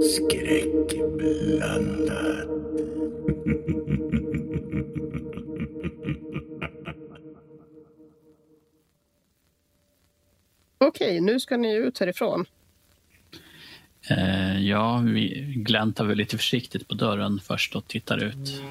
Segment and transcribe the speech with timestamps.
[0.00, 2.48] Skräckblandat.
[10.78, 12.44] Okej, nu ska ni ut härifrån.
[14.10, 18.62] Eh, ja, vi gläntar väl lite försiktigt på dörren först och tittar ut.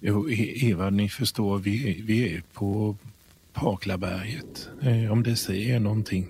[0.00, 2.96] Jo, E- Eva, ni förstår, vi, vi är på
[3.52, 4.68] Paklaberget.
[4.82, 6.28] Eh, om det säger någonting.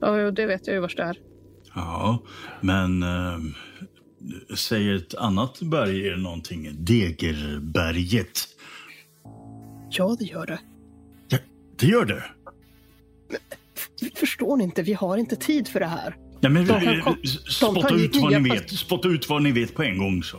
[0.00, 1.18] Ja, det vet jag ju vars det är.
[1.74, 2.22] Ja,
[2.60, 3.38] men äh,
[4.56, 6.68] säger ett annat berg er någonting?
[6.84, 8.48] Degerberget.
[9.90, 10.58] Ja, det gör det.
[11.28, 11.38] Ja,
[11.76, 12.24] det gör det.
[14.14, 14.82] Förstår ni inte?
[14.82, 16.16] Vi har inte tid för det här.
[16.40, 17.16] Ja, men, De kom-
[17.50, 18.70] spotta ut vad ni vet.
[18.70, 20.22] Spotta ut vad ni vet på en gång.
[20.22, 20.36] så.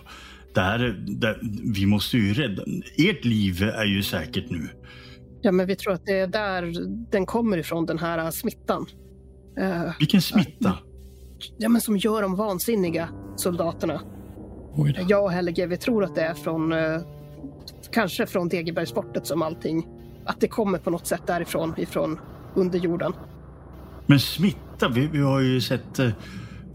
[0.53, 1.37] Det här, är- det,
[1.73, 2.63] vi måste ju rädda...
[2.97, 4.69] Ert liv är ju säkert nu.
[5.41, 6.73] Ja, men vi tror att det är där
[7.11, 8.85] den kommer ifrån, den här äh, smittan.
[9.59, 10.77] Eh, Vilken smitta.
[11.57, 14.01] ja, men som gör de vansinniga soldaterna.
[15.07, 17.01] Jag och Helge, vi tror att det är från, eh,
[17.91, 19.87] kanske från Degerbergsfortet som allting,
[20.25, 22.19] att det kommer på något sätt därifrån, ifrån
[22.55, 23.13] underjorden.
[24.05, 24.19] Men
[24.79, 26.09] smitta, vi, vi har ju sett eh,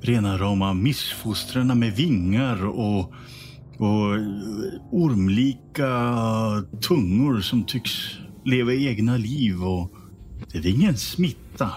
[0.01, 3.13] rena rama missfostrarna med vingar och,
[3.79, 4.23] och eh,
[4.91, 5.89] ormlika
[6.81, 7.91] tungor som tycks
[8.45, 9.63] leva egna liv.
[9.65, 9.91] Och
[10.53, 11.71] det är ingen smitta.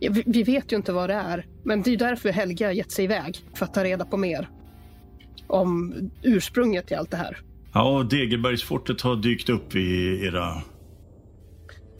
[0.00, 2.72] Ja, vi, vi vet ju inte vad det är, men det är därför Helge har
[2.72, 4.48] gett sig iväg, för att ta reda på mer
[5.46, 7.38] om ursprunget till allt det här.
[7.72, 10.62] Ja, Degerbergsfortet har dykt upp i era...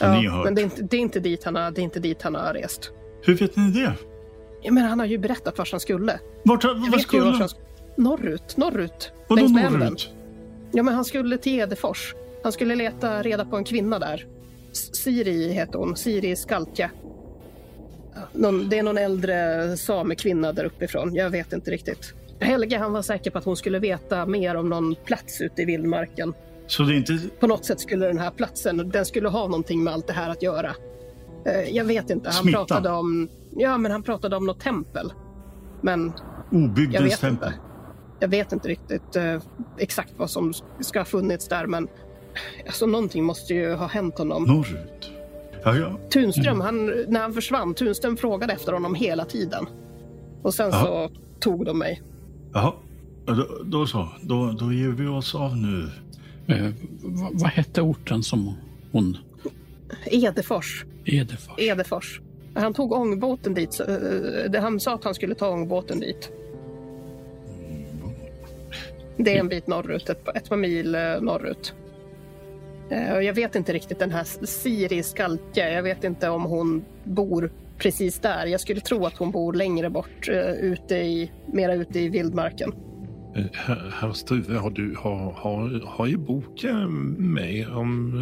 [0.00, 0.44] Hört?
[0.44, 2.34] men det är, inte, det, är inte dit han har, det är inte dit han
[2.34, 2.92] har rest.
[3.26, 3.92] Hur vet ni det?
[4.62, 6.20] Ja, men han har ju berättat vart han skulle.
[6.42, 7.48] Vart, vet ju skulle vart han?
[7.96, 9.12] Norrut, norrut.
[9.28, 9.72] Vadå älven.
[9.72, 10.10] norrut?
[10.72, 12.14] Ja, men han skulle till Edefors.
[12.42, 14.26] Han skulle leta reda på en kvinna där.
[14.72, 15.96] Siri heter hon.
[15.96, 16.90] Siri Skaltja.
[18.32, 21.14] Någon, det är någon äldre samekvinna där uppifrån.
[21.14, 22.14] Jag vet inte riktigt.
[22.40, 25.64] Helge han var säker på att hon skulle veta mer om någon plats ute i
[25.64, 26.34] vildmarken.
[26.66, 27.18] Så det är inte...
[27.40, 30.30] På något sätt skulle den här platsen, den skulle ha någonting med allt det här
[30.30, 30.74] att göra.
[31.46, 32.28] Eh, Jag vet inte.
[32.28, 32.58] Han Smitta.
[32.58, 35.12] pratade om, ja men han pratade om något tempel.
[35.80, 36.12] Men
[36.52, 37.48] Obygdens tempel?
[37.48, 37.60] inte.
[38.20, 39.40] Jag vet inte riktigt eh,
[39.78, 41.88] exakt vad som ska ha funnits där, men
[42.66, 44.42] alltså, någonting måste ju ha hänt honom.
[44.44, 45.10] Norrut?
[45.64, 45.98] Ja, ja.
[46.10, 49.66] Tunström, han, när han försvann, Tunström frågade efter honom hela tiden.
[50.42, 50.82] Och sen Ja.
[50.84, 52.02] så tog de mig.
[52.52, 52.72] Jaha.
[53.26, 54.08] Ja, Då, då så.
[54.22, 55.90] Då, då ger vi oss av nu.
[56.46, 56.66] Eh,
[57.02, 58.54] vad, vad hette orten som
[58.92, 59.16] hon...
[60.06, 60.84] Edefors.
[61.04, 61.58] Edefors?
[61.58, 62.20] Edefors.
[62.54, 63.80] Han tog ångbåten dit.
[63.80, 63.86] eh,
[64.50, 66.32] det- Han sa att han skulle ta ångbåten dit.
[69.16, 71.74] Det är en bit norrut, ett, ett par mil eh, norrut.
[72.90, 75.72] Eh, Jag vet inte riktigt den här Siri Skaltje.
[75.72, 78.46] Jag vet inte om hon bor precis där.
[78.46, 80.28] Jag skulle tro att hon bor längre bort,
[80.60, 82.72] ute i, mera ute i vildmarken.
[83.52, 88.12] Herr, Struve, har du har, har, har ju boken med om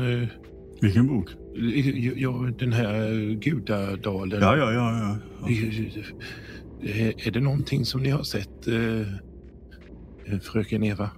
[0.81, 1.31] Vilken bok?
[2.17, 4.41] Ja, den här Gudadalen.
[4.43, 5.17] Ja, ja, ja.
[5.41, 5.49] ja.
[6.83, 11.11] Är, är det någonting som ni har sett, eh, fröken Eva?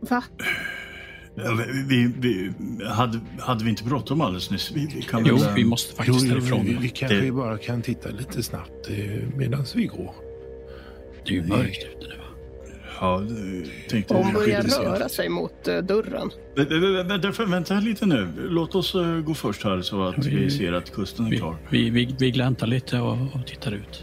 [0.00, 0.22] Va?
[1.36, 2.52] ja vi, vi,
[2.86, 4.72] hade, hade vi inte bråttom alldeles nyss?
[4.74, 6.64] Vi, vi kan Jo, väl, eh, vi måste faktiskt Jo, härifrån.
[6.66, 8.96] vi, vi kanske Det- bara kan titta lite snabbt eh,
[9.36, 10.14] medan vi går.
[11.26, 12.17] Det är ju mörkt ute nu.
[13.00, 16.30] Ja, det- tänkte Hon börjar röra sig mot eh, dörren.
[16.56, 18.28] Vä- vä- vä- Vänta, vänta lite nu.
[18.48, 21.36] Låt oss eh, gå först här så att Vi- vi ser att kusten är Vi,
[21.38, 21.56] klar.
[21.70, 24.02] vi, vi, vi gläntar lite och, och tittar ut.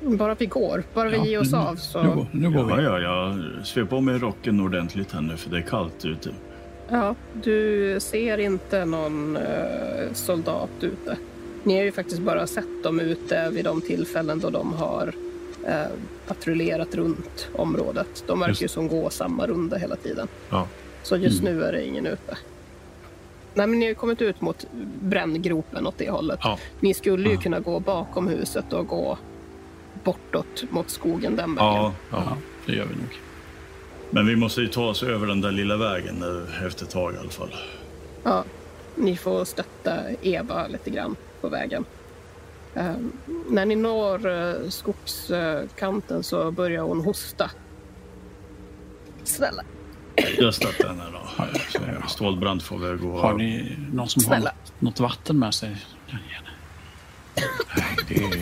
[0.00, 2.02] Bara vi går, bara vi Ja, ger oss nu- av så...
[2.02, 2.82] Nu, går- nu går Ja, vi.
[2.84, 3.36] ja, ja.
[3.64, 6.30] Svep på mig rocken ordentligt här nu för det är kallt ute.
[6.90, 9.42] Ja, du ser inte någon eh,
[10.12, 11.16] soldat ute.
[11.62, 15.12] Ni har ju faktiskt bara sett dem ute vid de tillfällen då de har
[15.66, 15.86] eh,
[16.26, 18.24] patrullerat runt området.
[18.26, 20.28] De verkar ju som gå samma runda hela tiden.
[20.50, 20.66] Ja.
[21.02, 22.36] Så just nu är det ingen ute.
[23.54, 24.66] Nej, men ni har ju kommit ut mot
[25.00, 26.38] bränngropen åt det hållet.
[26.42, 26.58] Ja.
[26.80, 27.40] Ni skulle ju Ja.
[27.40, 29.18] kunna gå bakom huset och gå
[30.04, 31.72] bortåt mot skogen den vägen.
[31.74, 32.36] Ja, Ja,
[32.66, 33.18] det gör vi nog.
[34.10, 37.14] men vi måste ju ta oss över den där lilla vägen eh, efter ett tag
[37.14, 37.54] i alla fall.
[38.22, 38.44] Ja,
[38.96, 41.84] ni får stötta Eva lite grann på vägen.
[42.76, 42.94] Eh,
[43.50, 47.50] när ni når eh, skogskanten så börjar hon hosta.
[49.24, 49.62] Snälla,
[50.38, 52.08] Jag stöttar henne då.
[52.08, 54.50] Stålbrand får väl gå Har ni någon som Snälla.
[54.50, 55.76] har något vatten med sig?
[56.10, 58.38] Nej, det är...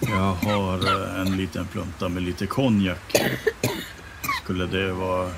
[0.00, 0.78] Jag har
[1.14, 3.16] eh, en liten plunta med lite konjak.
[4.44, 5.30] Skulle det vara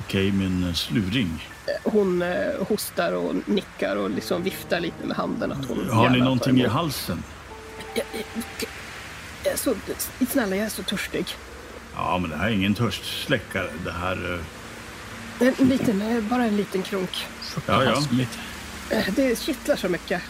[0.00, 1.44] okej med en sluring?
[1.82, 5.52] Hon eh, hostar och nickar och liksom viftar lite med handen.
[5.52, 7.22] Att hon Har ni någonting i halsen?
[7.94, 8.24] Jag, jag,
[9.44, 9.74] jag är så,
[10.30, 11.26] snälla, jag är så törstig.
[11.94, 13.70] Ja, men det här är ingen törstsläckare.
[13.84, 14.40] Det här...
[15.40, 17.26] eh, En liten, eh, bara en liten krunk.
[17.66, 18.02] Ja, ja.
[18.90, 20.22] Eh, Det kittlar så mycket.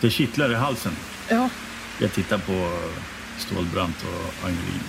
[0.00, 0.92] Det kittlar i halsen.
[1.28, 1.48] Ja,
[2.00, 2.78] Jag tittar på
[3.38, 4.82] Stålbrant och Angelin.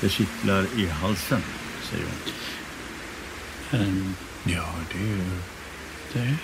[0.00, 1.42] Det kittlar i halsen,
[1.90, 3.80] säger hon.
[3.80, 4.14] Ehm,
[4.44, 6.22] Ja, det är...
[6.24, 6.34] det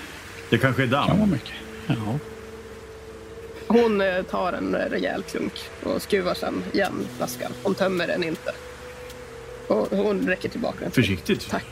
[0.50, 1.30] Det kanske är kan vara damm.
[1.30, 1.52] mycket.
[1.86, 2.18] Ja.
[3.66, 5.52] hon eh, tar en eh, rejäl klunk
[5.82, 7.52] och skruvar sen igen flaskan.
[7.62, 8.52] Hon tömmer den inte.
[9.68, 10.90] Och hon räcker tillbaka den.
[10.90, 11.50] Försiktigt.
[11.50, 11.64] Tack.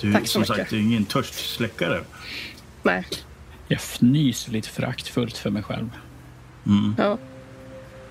[0.00, 0.56] Du, Tack så som mycket.
[0.56, 2.00] sagt, det är ingen törstsläckare.
[2.82, 3.06] Nej,
[3.68, 5.90] Jag fnyser lite föraktfullt för mig själv.
[6.98, 7.18] ja.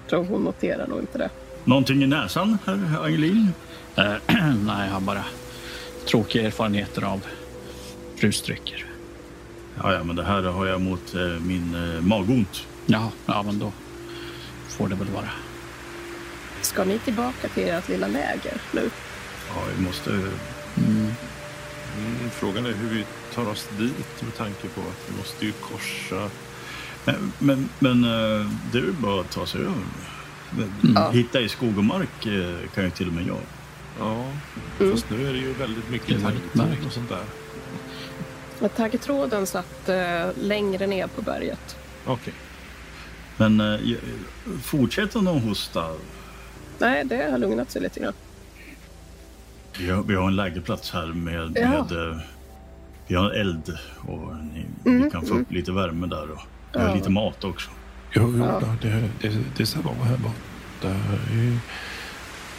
[0.09, 1.29] Tror hon noterar nog inte det.
[1.63, 3.47] Någonting i näsan, herr Angelin?
[3.95, 4.13] Eh,
[4.65, 5.25] nej, jag har bara
[6.05, 7.21] tråkiga erfarenheter av
[8.23, 8.85] rusdrycker.
[9.83, 12.67] Ja, ja, men det här har jag mot eh, min eh, magont.
[12.85, 13.71] Ja, ja, men då
[14.69, 15.29] får det väl vara.
[16.61, 18.89] Ska ni tillbaka till ert lilla läger nu?
[19.49, 20.09] Ja, vi måste...
[20.77, 21.07] Mm,
[22.31, 23.05] frågan är hur vi
[23.35, 26.29] tar oss dit med tanke på att vi måste ju korsa...
[27.05, 29.73] Men, men, men eh, det är ju bara att ta sig över.
[30.95, 31.09] Ja.
[31.11, 33.37] Hitta i skog och mark eh, kan ju till och med jag.
[33.99, 34.25] Ja,
[34.79, 34.91] Mm.
[34.91, 37.23] fast nu är det ju väldigt mycket taggtråd och sånt där.
[38.59, 41.77] Men Taggtråden satt eh, längre ner på berget.
[42.05, 42.33] Okej.
[43.37, 43.79] Men eh,
[44.63, 45.85] fortsätter någon hosta?
[46.79, 48.13] Nej, det har lugnat sig lite grann.
[49.79, 51.69] Vi har, vi har en lägerplats här med, Ja.
[51.69, 52.17] med eh,
[53.07, 53.77] vi har en eld
[54.07, 56.39] och ni, Mm, vi kan få upp lite värme där och
[56.73, 56.95] vi har Ja.
[56.95, 57.69] lite mat också.
[58.13, 58.75] Jo, jo Ja.
[58.81, 60.95] det, det, det ska vara här borta.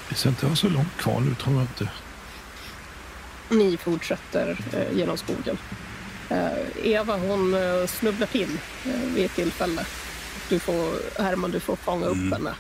[0.09, 1.89] Det ska inte vara så långt kvar nu tror jag inte.
[3.51, 5.59] Ni fortsätter eh, genom skogen.
[6.31, 9.87] Eh, Eva hon eh, snubblar till eh, vid ett tillfälle.
[10.49, 10.91] Du får,
[11.23, 12.33] Herman, du får fånga upp Mm.
[12.33, 12.55] henne.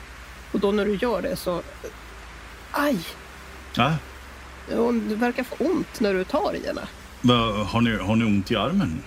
[0.52, 1.62] Och då när du gör det så...
[2.70, 2.98] Aj!
[3.74, 3.94] Ja,
[4.76, 6.82] Hon verkar få ont när du tar i henne.
[7.20, 9.02] va- har, ni, har ni ont i armen?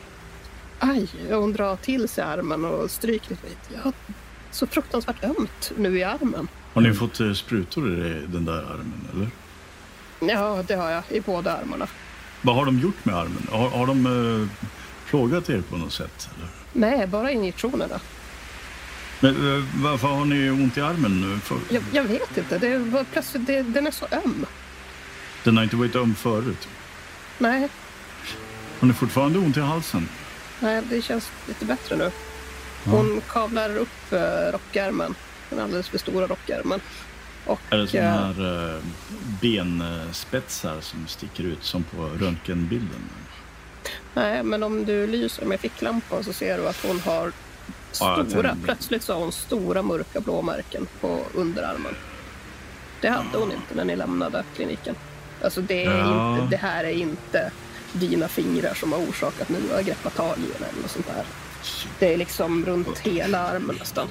[0.79, 1.07] Aj!
[1.29, 3.73] Hon drar till sig armen och stryker lite.
[3.75, 3.93] Jag har
[4.51, 6.47] så fruktansvärt ömt nu i armen.
[6.73, 9.07] Har ni fått sprutor i den där armen?
[9.13, 9.27] Eller?
[10.33, 11.87] Ja, det har jag i båda armarna.
[12.45, 13.47] Vad har de gjort med armen?
[13.51, 14.47] Har, har de eh,
[15.09, 16.29] plågat er på något sätt?
[16.35, 16.47] Eller?
[16.73, 17.99] Nej, bara injektionerna.
[19.19, 21.21] Men, eh, varför har ni ont i armen?
[21.21, 21.39] nu?
[21.39, 22.57] För, Jag, jag vet inte.
[22.57, 24.45] Det var plötsligt, det, den är så öm.
[25.43, 26.67] Den har inte varit öm förut.
[27.37, 27.69] Nej,
[28.79, 30.09] Har ni fortfarande ont i halsen?
[30.59, 32.11] nej, det känns lite bättre nu.
[32.85, 35.15] Hon kavlar upp eh, rockärmen.
[35.49, 36.79] Den alldeles för stora rockärmen.
[37.45, 38.81] Och, Är det sådana eh, här eh,
[39.41, 43.09] benspetsar som sticker ut som på röntgenbilden?
[44.13, 47.31] Nej, men om du lyser med ficklampan så ser du att hon har
[47.99, 48.55] Ja, stora, tänder.
[48.65, 51.95] plötsligt så har hon stora mörka blåmärken på underarmen.
[53.01, 54.95] Det hade hon inte när ni lämnade kliniken.
[55.43, 56.35] Alltså det, Ja.
[56.37, 57.51] inte, det här är inte
[57.93, 61.23] dina fingrar som har orsakat att ni har greppat tag i henne eller sånt där.
[61.99, 64.07] Det är liksom runt hela armen nästan.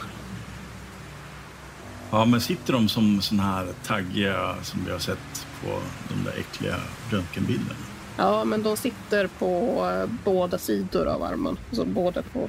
[2.12, 5.78] Ja, men sitter de som sån här taggiga som vi har sett på
[6.08, 6.76] de där äckliga
[7.10, 7.74] röntgenbilderna?
[8.16, 11.56] Ja, men de sitter på eh, båda sidor av armen.
[11.68, 12.48] Alltså både på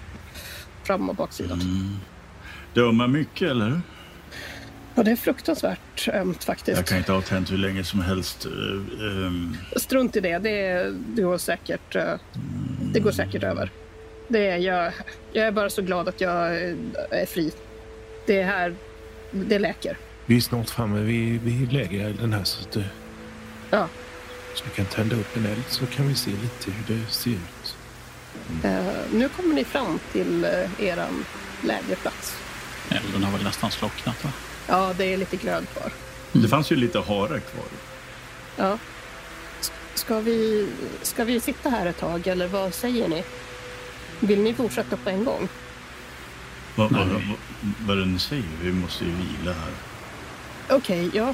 [0.83, 1.61] fram och baksidan.
[1.61, 1.95] Mm.
[2.73, 3.81] Det ömmar mycket, eller?
[4.95, 6.77] Ja, det är fruktansvärt ömt faktiskt.
[6.77, 8.45] Jag kan inte ha tänt hur länge som helst.
[8.45, 10.37] ehm, Strunt i det.
[10.37, 12.13] Det, det, går, säkert, eh,
[12.93, 13.71] det går säkert över.
[14.27, 14.93] Det är, jag,
[15.33, 16.55] jag är bara så glad att jag
[17.11, 17.51] är fri.
[18.25, 18.75] Det här,
[19.33, 19.97] det läker.
[20.25, 22.85] Vi är snart framme vid, vid lägerelden här så att det,
[23.69, 23.87] Ja.
[24.55, 27.29] så vi kan tända upp en eld så kan vi se lite hur det ser
[27.31, 27.75] ut.
[28.63, 31.25] Eh, nu kommer ni fram till eh, eran
[31.63, 32.37] lägerplats.
[32.89, 34.29] Elden har väl nästan slocknat, va?
[34.67, 35.91] Ja, det är lite glöd kvar.
[36.31, 37.65] Det fanns ju lite hare kvar.
[38.57, 38.77] Ja.
[39.61, 40.67] S- Ska vi,
[41.01, 43.23] ska vi sitta här ett tag eller vad säger ni?
[44.19, 45.47] Vill ni fortsätta på en gång?
[46.75, 47.21] Vad, vad, vad,
[47.87, 48.43] vad är det ni säger?
[48.61, 49.71] Vi måste ju vila här.
[50.77, 51.33] Okej, ja.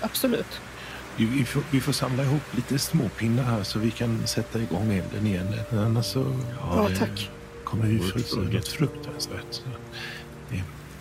[0.00, 0.60] Absolut.
[1.16, 4.92] Vi, vi, får, vi får samla ihop lite småpinnar här så vi kan sätta igång
[4.92, 5.54] elden igen.
[5.72, 7.30] Annars så Ja, det- tack.
[7.64, 9.46] kommer något fruktansvärt.
[9.50, 9.60] Så,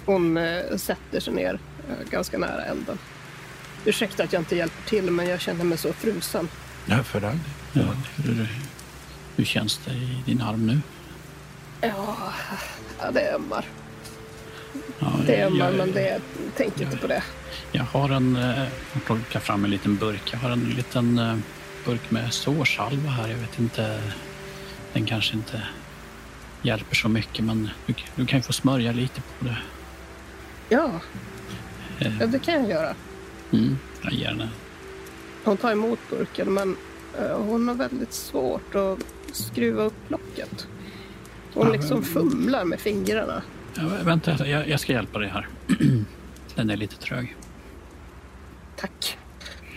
[0.05, 1.59] Hon eh, sätter sig ner
[1.89, 2.97] eh, ganska nära elden.
[3.85, 6.47] Ursäkta att jag inte hjälper till, men jag känner mig så frusen.
[6.85, 7.39] ja, för all
[7.73, 7.81] Ja,
[8.15, 8.47] hur,
[9.35, 10.79] hur känns det i din arm nu?
[11.81, 12.33] Ja,
[12.99, 13.65] ja det ömmar.
[14.99, 16.21] Ja, Det jag, men det,
[16.57, 17.23] tänk inte på det.
[17.71, 18.35] jag har en...
[18.35, 18.63] eh,
[18.93, 20.29] Jag plockar fram en liten burk.
[20.33, 21.35] Jag har en liten eh,
[21.85, 23.27] burk med sårsalva här.
[23.27, 24.01] Jag vet inte...
[24.93, 25.61] Den kanske inte
[26.61, 29.57] hjälper så mycket, men du, du kan ju få smörja lite på det.
[30.69, 30.89] Ja,
[31.99, 32.95] Eh, ja, det kan jag göra.
[33.51, 34.47] Mm, jag ger den.
[35.43, 36.77] Hon tar emot burken, men
[37.19, 38.97] eh, hon har väldigt svårt att
[39.31, 40.67] skruva upp locket.
[41.57, 43.41] Hon liksom fumlar med fingrarna.
[43.75, 45.47] Ja, vä- vänta, jag, jag ska hjälpa dig här.
[46.55, 47.35] Den är lite trög.
[48.75, 49.17] Tack.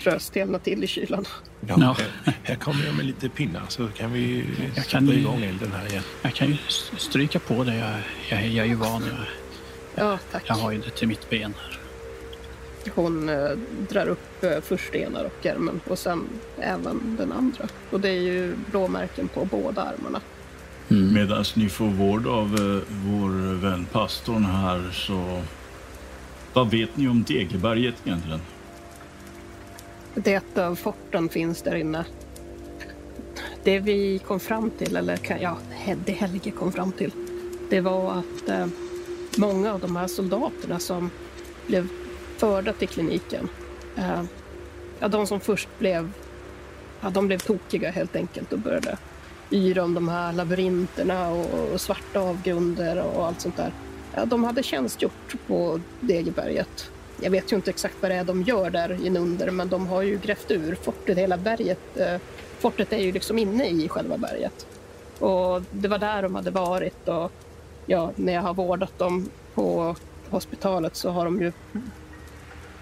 [0.02, 1.25] Tror jag stelnar till i kylan.
[1.66, 1.96] Ja, Ja.
[2.25, 4.44] Här, här kommer jag med lite pinnar så kan vi
[4.75, 6.02] Jag sätta kan ju- igång elden här igen.
[6.22, 6.56] Jag kan ju
[6.96, 7.75] stryka på det.
[7.76, 7.94] Jag,
[8.30, 9.02] jag, jag är ju van.
[9.06, 9.26] Jag,
[10.06, 10.42] Ja, tack.
[10.46, 11.78] jag har ju det till mitt ben här.
[12.94, 13.50] Hon eh,
[13.90, 16.25] drar upp eh, först ena rockärmen och sen
[16.58, 17.68] även den andra.
[17.90, 20.20] Och det är ju blåmärken på båda armarna.
[20.90, 21.14] Mm.
[21.14, 25.42] Medan ni får vård av eh, vår vän pastorn här så...
[26.52, 28.40] Vad vet ni om Degeberget egentligen?
[30.14, 32.04] Det av forten finns där inne.
[33.64, 35.59] Det vi kom fram till, eller kan- ja,
[36.04, 37.12] det Helge kom fram till,
[37.70, 38.66] det var att eh,
[39.38, 41.11] många av de här soldaterna som
[41.66, 41.88] blev
[42.37, 43.49] förda till kliniken,
[43.97, 44.23] eh,
[45.00, 46.12] ja, de som först blev,
[47.00, 48.99] ja, de blev tokiga helt enkelt och började
[49.50, 53.73] yra om de här labyrinterna och, och svarta avgrunder och allt sånt där.
[54.14, 56.90] Ja, de hade tjänstgjort på Degeberget.
[57.23, 60.02] Jag vet ju inte exakt vad det är de gör där inunder, men de har
[60.02, 61.97] ju grävt ur fortet, hela berget.
[61.97, 62.16] Eh,
[62.59, 64.66] fortet är ju liksom inne i själva berget.
[65.19, 67.33] Och det var där de hade varit och
[67.87, 69.97] ja, när jag har vårdat dem på
[70.30, 71.52] hospitalet så har de ju...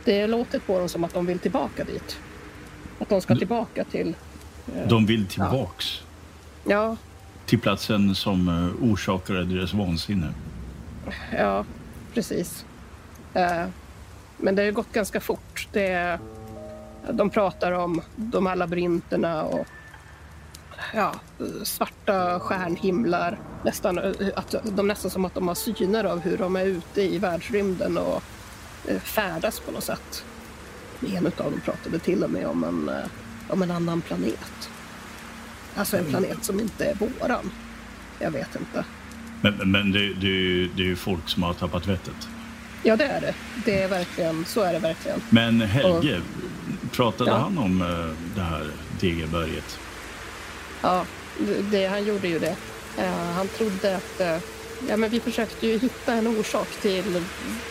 [0.04, 2.18] Det låter på dem som att de vill tillbaka dit.
[2.98, 4.14] Att de ska tillbaka till...
[4.76, 6.02] eh, De vill tillbaks
[6.64, 6.96] Ja,
[7.48, 10.34] till platsen som eh, orsakade deras vansinne.
[11.36, 11.64] Ja,
[12.14, 12.64] precis.
[13.34, 13.66] Eh,
[14.36, 15.68] Men det har gått ganska fort.
[15.72, 16.18] Det,
[17.10, 19.66] de pratar om de här labyrinterna och
[20.94, 21.14] ja,
[21.62, 23.38] svarta stjärnhimlar.
[23.64, 27.02] Nästan, eh, att de nästan som att de har syner av hur de är ute
[27.02, 28.22] i världsrymden och
[29.02, 30.24] färdas på något sätt.
[31.16, 32.90] En av dem pratade till och med om en,
[33.50, 34.70] om en annan planet.
[35.78, 37.50] Alltså en planet som inte är våran.
[38.18, 38.84] Jag vet inte.
[39.40, 42.28] Men, men det, det, det är ju folk som har tappat vettet.
[42.82, 43.34] Ja, det är det.
[43.64, 45.22] Det är verkligen, så är det verkligen.
[45.30, 46.20] Men Helge,
[46.92, 47.36] pratade Ja.
[47.36, 48.70] han om eh, det här
[49.00, 49.78] Degeberget?
[50.82, 51.04] Ja,
[51.70, 52.56] det, han gjorde ju det.
[52.98, 54.20] Eh, han trodde att...
[54.20, 54.38] eh,
[54.88, 57.22] ja, men vi försökte ju hitta en orsak till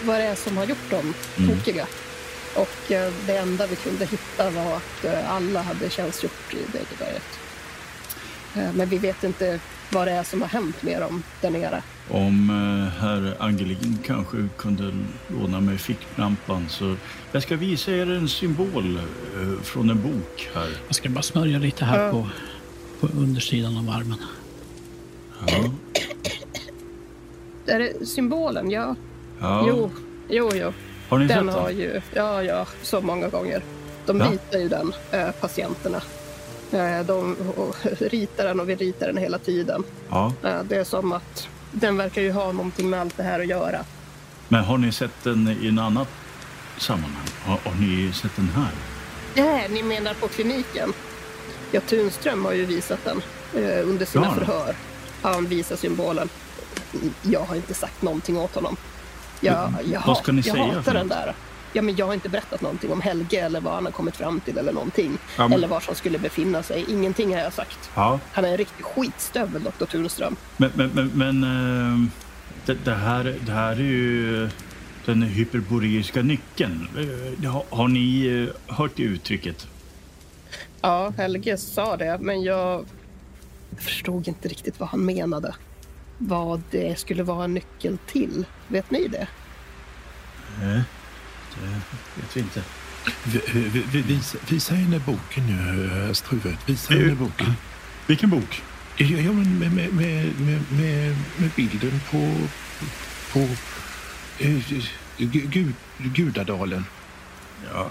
[0.03, 1.49] vad det är som har gjort dem Mm.
[1.57, 1.85] tokiga.
[2.55, 2.77] Och
[3.25, 7.39] det enda vi kunde hitta var att alla hade tjänstgjort i Degeberget.
[8.57, 9.59] Eh, men vi vet inte
[9.91, 11.83] vad det är som har hänt med dem där nere.
[12.09, 14.93] Om eh, herr Angelin kanske kunde
[15.27, 16.95] låna mig ficklampan så
[17.31, 20.69] jag ska visa er en symbol eh, från en bok här.
[20.87, 22.11] Jag ska bara smörja lite här Ja.
[22.11, 22.27] på,
[22.99, 24.19] på undersidan av armen.
[25.47, 25.71] Ja.
[27.73, 28.71] Är det symbolen?
[28.71, 28.95] Ja.
[29.39, 29.65] Ja.
[29.67, 29.91] Jo,
[30.29, 30.73] jo, jo.
[31.09, 31.77] Har ni Den sett har den?
[31.77, 33.61] ju, ja, ja, så många gånger.
[34.05, 34.25] De Ja.
[34.31, 34.93] ritar ju den,
[35.41, 36.01] patienterna.
[36.71, 37.35] Eh, de
[37.99, 39.83] ritar den och vi ritar den hela tiden.
[40.09, 40.33] Ja.
[40.43, 43.47] Eh, det är som att den verkar ju ha någonting med allt det här att
[43.47, 43.79] göra.
[44.47, 46.07] Men har ni sett den i en annat
[46.77, 47.27] sammanhang?
[47.45, 48.69] Har, har ni sett den här?
[49.35, 50.93] Nej, ni menar på kliniken?
[51.71, 53.21] Ja, Tunström har ju visat den
[53.63, 54.33] eh, under sina Ja.
[54.33, 54.75] förhör.
[55.21, 56.29] Han visar symbolen.
[57.21, 58.75] Jag har inte sagt någonting åt honom.
[59.39, 61.17] Jag, jag, vad ska ni jag säga hatar den något?
[61.17, 61.33] där.
[61.73, 64.39] Ja, men jag har inte berättat någonting om Helge eller vad han har kommit fram
[64.39, 65.17] till eller någonting.
[65.37, 66.85] Ja, men- Eller var han skulle befinna sig.
[66.89, 67.89] Ingenting har jag sagt.
[67.95, 68.19] Ja.
[68.31, 69.85] Han är en riktig skitstövel, Dr.
[69.85, 70.35] Tunström.
[70.57, 71.43] Men, men, men, men
[72.03, 72.09] eh,
[72.65, 74.49] det, det, här, det här är ju
[75.05, 76.87] den hyperboreiska nyckeln.
[77.43, 78.25] Eh, Har, har ni
[78.67, 79.67] eh, hört det uttrycket?
[80.81, 82.85] Ja, Helge sa det, men jag
[83.77, 85.55] förstod inte riktigt vad han menade.
[86.17, 88.45] Vad det skulle vara en nyckel till.
[88.67, 89.27] Vet ni det?
[90.61, 90.81] Nej,
[91.61, 92.63] det vet vi inte.
[93.23, 96.57] Vi, vi, vi, visa, visa henne boken nu, eh, Struve.
[96.65, 97.53] Visa henne boken.
[98.07, 98.61] Vilken bok?
[98.97, 100.33] Ja, ja men med, med, med,
[100.71, 102.35] med, med, bilden på,
[103.33, 103.39] på
[104.39, 104.49] eh,
[105.17, 106.85] gu- gud, Gudadalen.
[107.73, 107.89] Ja,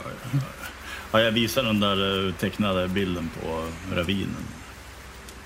[1.12, 4.44] ja, jag visar den där eh, tecknade bilden på ravinen.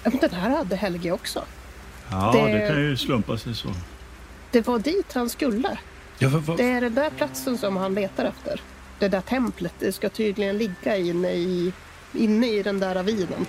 [0.03, 1.45] Ja, den här hade Helge också.
[2.11, 3.75] Ja, Det- det, kan ju slumpa sig så.
[4.51, 5.79] Det var dit han skulle.
[6.23, 8.61] Ja, vad, Det är den där platsen som han letar efter.
[8.99, 11.73] Det där templet, det ska tydligen ligga inne i,
[12.13, 13.47] inne i den där ravinen.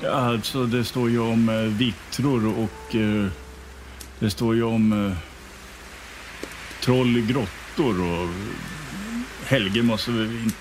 [0.00, 3.26] Ja, alltså det står ju om eh, vittror och eh,
[4.18, 5.06] det står ju om...
[5.06, 5.16] Eh,
[6.82, 8.28] troll i grottor och
[9.46, 10.52] Helge måste in...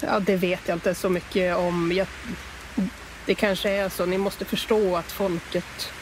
[0.00, 1.92] Ja, det vet jag inte så mycket om.
[1.92, 2.06] Jag,
[3.26, 4.06] det kanske är så.
[4.06, 5.92] Ni måste förstå att folket,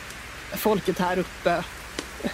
[0.57, 1.65] folket här uppe,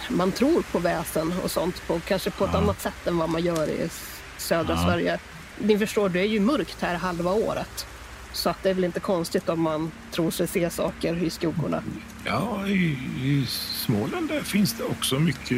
[0.09, 2.59] man tror på väsen och sånt på, kanske på ett Ja.
[2.59, 3.89] annat sätt än vad man gör i
[4.37, 4.83] södra Ja.
[4.85, 5.19] Sverige.
[5.57, 7.85] Ni förstår, det är ju mörkt här halva året.
[8.33, 11.83] Så att det är väl inte konstigt om man tror sig se saker i skuggorna.
[12.25, 13.45] Ja, i, i
[13.85, 15.57] Småland där finns det också mycket,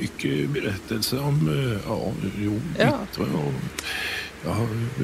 [0.00, 2.98] mycket berättelser om eh, ja, jo, Ja.
[3.18, 3.52] Och
[4.44, 4.56] ja,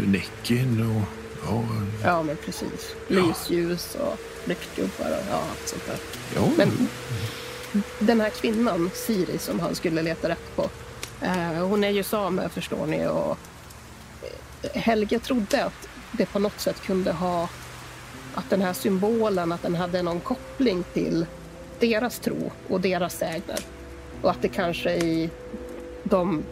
[0.06, 1.02] Näcken och
[1.46, 1.64] ja,
[2.04, 2.94] Ja, men precis.
[3.08, 5.96] Lysljus och lyktgubbar och ja, allt sånt där.
[6.34, 6.88] ja, Men
[7.98, 10.70] den här kvinnan, Siri, som han skulle leta rätt på.
[11.22, 13.06] Eh, hon är ju same, förstår ni.
[13.06, 13.38] Och
[14.62, 17.48] eh, Helge trodde att det på något sätt kunde ha...
[18.34, 21.26] Att den här symbolen, att den hade någon koppling till
[21.80, 23.58] deras tro och deras sägner.
[24.22, 25.30] Och att det kanske i
[26.04, 26.42] de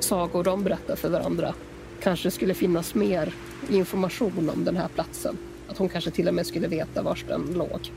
[0.00, 1.54] sagor de berättar för varandra
[2.02, 3.34] kanske skulle finnas mer
[3.68, 5.38] information om den här platsen.
[5.68, 7.92] Att hon kanske till och med skulle veta var den låg.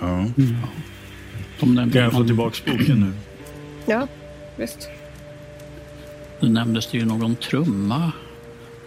[0.00, 0.26] Ja.
[1.60, 3.12] De nämnde, Kan jag få tillbaka boken nu?
[3.92, 4.08] Ja,
[4.56, 4.88] visst.
[6.40, 8.12] Nu nämndes det ju någon trumma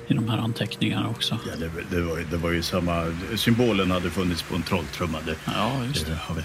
[0.08, 1.38] i de här anteckningarna också.
[1.48, 3.06] Ja, det, det, var, ju- det var ju samma...
[3.36, 5.18] Symbolen hade funnits på en trolltrumma.
[5.26, 6.18] Det, Ja, just det, det.
[6.22, 6.42] har vi,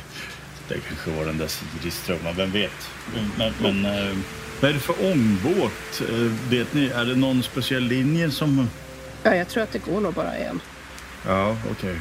[0.69, 2.91] det kanske var den där Siris-trumman, vem vet?
[3.39, 4.17] Men, men eh,
[4.61, 6.03] vad är det för ångbåt?
[6.11, 6.15] Eh,
[6.51, 8.69] vet ni, är det någon speciell linje som...
[9.23, 10.61] Ja, jag tror att det går nog bara en.
[11.27, 11.99] Ja, okej.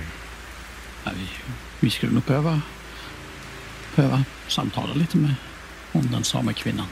[1.04, 1.28] Ja, vi,
[1.80, 2.62] vi skulle nog behöva,
[3.96, 5.36] behöva samtala lite med
[5.92, 6.88] om den samekvinnan.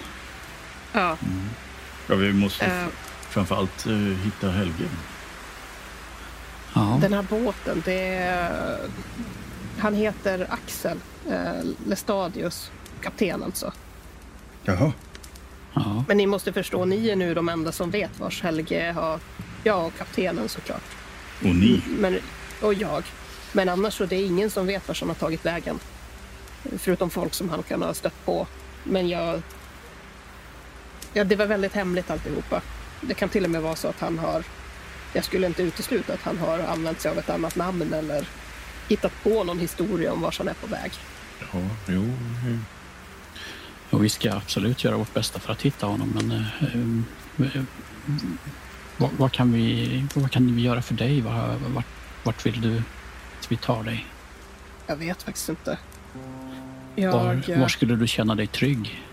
[0.93, 1.17] Ja.
[2.07, 2.85] Ja, vi måste Eh.
[3.29, 4.85] framförallt eh, hitta Helge.
[6.73, 8.77] Ja, Den här båten, det är...
[9.79, 10.97] Han heter Axel
[11.29, 11.51] eh,
[11.87, 13.71] Lestadius, kapten alltså.
[14.63, 14.91] Jaha.
[15.73, 19.19] ja, Men ni måste förstå, ni är nu de enda som vet vars Helge har...
[19.63, 20.83] Jag och kaptenen såklart.
[21.39, 21.81] Och ni?
[21.99, 22.19] Men,
[22.61, 23.03] och jag.
[23.51, 25.79] Men annars så det är ingen som vet vart han har tagit vägen.
[26.77, 28.47] Förutom folk som han kan ha stött på.
[28.83, 29.41] Men jag...
[31.13, 32.61] Ja, det var väldigt hemligt alltihopa.
[33.01, 34.43] Det kan till och med vara så att han har...
[35.13, 38.27] Jag skulle inte utesluta att han har använt sig av ett annat namn eller
[38.87, 40.91] hittat på någon historia om vart han är på väg.
[41.39, 42.57] ja, jo, eh,
[43.89, 46.09] och vi ska absolut göra vårt bästa för att hitta honom.
[46.15, 47.63] Men eh, eh,
[48.97, 51.21] vad, vad, kan vi, vad kan vi göra för dig?
[51.21, 51.85] Vad, vart,
[52.23, 52.77] vart vill du
[53.39, 54.05] att vi tar dig?
[54.87, 55.77] Jag vet faktiskt inte.
[56.95, 59.03] Jag, Var, var skulle du känna dig trygg?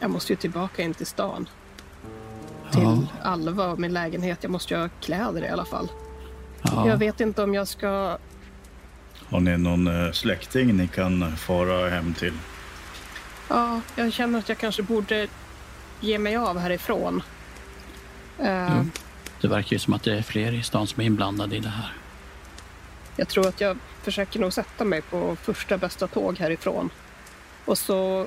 [0.00, 1.48] jag måste ju tillbaka in till stan.
[2.72, 4.38] Till Ja, Alva och min lägenhet.
[4.42, 5.88] Jag måste ju ha kläder i alla fall.
[6.62, 6.88] ja.
[6.88, 8.18] Jag vet inte om jag ska
[9.28, 12.34] Har ni någon eh, släkting ni kan fara hem till?
[13.48, 15.26] Ja, jag känner att jag kanske borde
[16.00, 17.22] ge mig av härifrån.
[18.38, 18.86] Jo.
[19.40, 21.68] Det verkar ju som att det är fler i stan som är inblandade i det
[21.68, 21.92] här.
[23.16, 26.90] Jag tror att jag försöker nog sätta mig på första bästa tåg härifrån.
[27.64, 28.26] Och så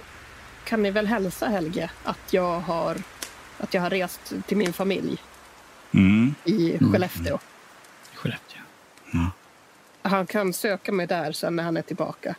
[0.63, 2.97] kan ni väl hälsa Helge att jag har,
[3.57, 5.17] att jag har rest till min familj
[5.93, 6.35] Mm.
[6.45, 6.91] i Mm.
[6.91, 7.39] Skellefteå.
[8.13, 8.59] i Skellefteå.
[10.01, 12.35] Han kan söka mig där sen när han är tillbaka.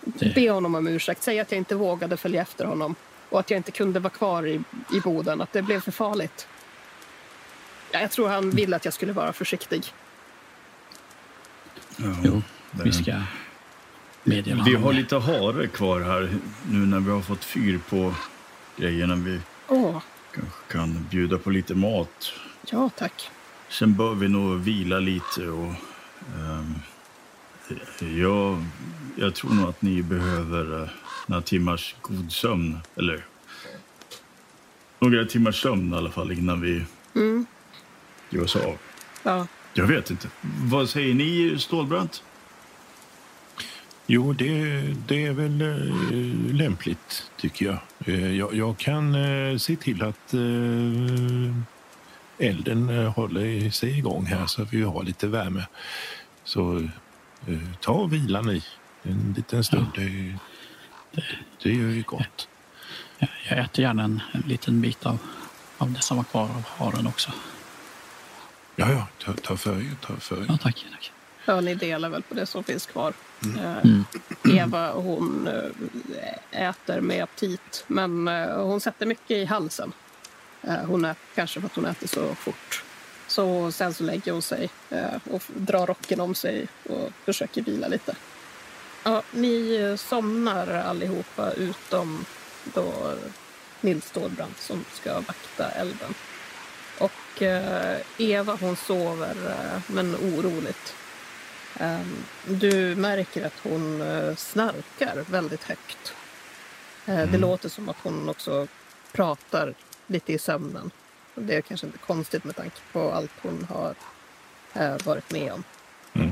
[0.00, 1.22] Det- Be honom om ursäkt.
[1.22, 2.94] Säg att jag inte vågade följa efter honom
[3.30, 4.60] och att jag inte kunde vara kvar i,
[4.92, 6.48] i Boden, att det blev för farligt.
[7.90, 9.92] Ja, jag tror han ville att jag skulle vara försiktig.
[11.96, 12.14] Ja.
[12.24, 13.22] Jo, det- vi ska
[14.24, 16.28] meddela Vi har lite hare kvar här
[16.70, 18.14] nu när vi har fått fyr på
[18.76, 19.14] grejerna.
[19.14, 20.02] Vi Åh,
[20.34, 22.32] kanske kan bjuda på lite mat.
[22.70, 23.30] ja tack.
[23.68, 25.72] Sen bör vi nog vila lite och...
[26.36, 26.74] ehm,
[28.18, 28.64] jag,
[29.16, 30.88] jag tror nog att ni behöver uh,
[31.26, 32.78] några timmars god sömn.
[32.96, 33.24] Eller
[34.98, 37.46] några timmars sömn i alla fall innan vi Mm,
[38.30, 38.78] ger oss av.
[39.22, 39.46] ja.
[39.76, 40.28] Jag vet inte.
[40.62, 42.22] Vad säger ni, Stålbrant?
[44.06, 47.78] Jo, det, det är väl eh, lämpligt, tycker jag.
[48.06, 48.54] Eh, jag.
[48.54, 50.34] Jag kan eh, se till att
[52.38, 55.66] elden håller sig igång här så att vi har lite värme.
[56.44, 56.88] Så
[57.80, 58.62] ta och vila ni
[59.02, 59.86] en liten stund.
[59.94, 60.34] Det,
[61.62, 62.48] det gör ju gott.
[63.18, 65.18] Jag- Jag äter gärna en, en liten bit av,
[65.78, 67.30] av det som var kvar av haren också.
[68.76, 70.46] Ja, ja, ta, ta för er, ta för er.
[70.48, 70.86] Ja, tack.
[70.92, 71.12] tack.
[71.44, 73.12] ja, ni delar väl på det som finns kvar.
[73.42, 74.04] Eh, Mm.
[74.44, 79.92] Eva hon eh, äter med aptit, men eh, hon sätter mycket i halsen.
[80.62, 82.82] Eh, Hon är, kanske för att hon äter så fort.
[83.28, 87.88] Så sen så lägger hon sig eh, och drar rocken om sig och försöker vila
[87.88, 88.16] lite.
[89.04, 92.24] Ja, ni eh, somnar allihopa utom
[92.64, 93.14] då
[93.80, 96.14] Nils Stålbrant som ska vakta elden.
[96.98, 100.94] Och eh, Eva hon sover eh, men oroligt.
[101.80, 102.00] Eh,
[102.44, 106.14] du märker att hon eh, snarkar väldigt högt.
[107.06, 107.40] Eh, Det Mm.
[107.40, 108.66] låter som att hon också
[109.12, 109.74] pratar
[110.06, 110.90] lite i sömnen.
[111.34, 113.94] Det är kanske inte konstigt med tanke på allt hon har
[115.04, 115.64] varit med om.
[116.12, 116.28] Mm.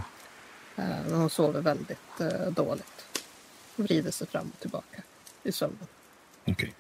[0.77, 1.99] Eh, men hon sover väldigt
[2.51, 3.07] dåligt.
[3.77, 5.03] Vrider sig fram och tillbaka
[5.43, 5.87] i sömnen.
[6.47, 6.75] Okej.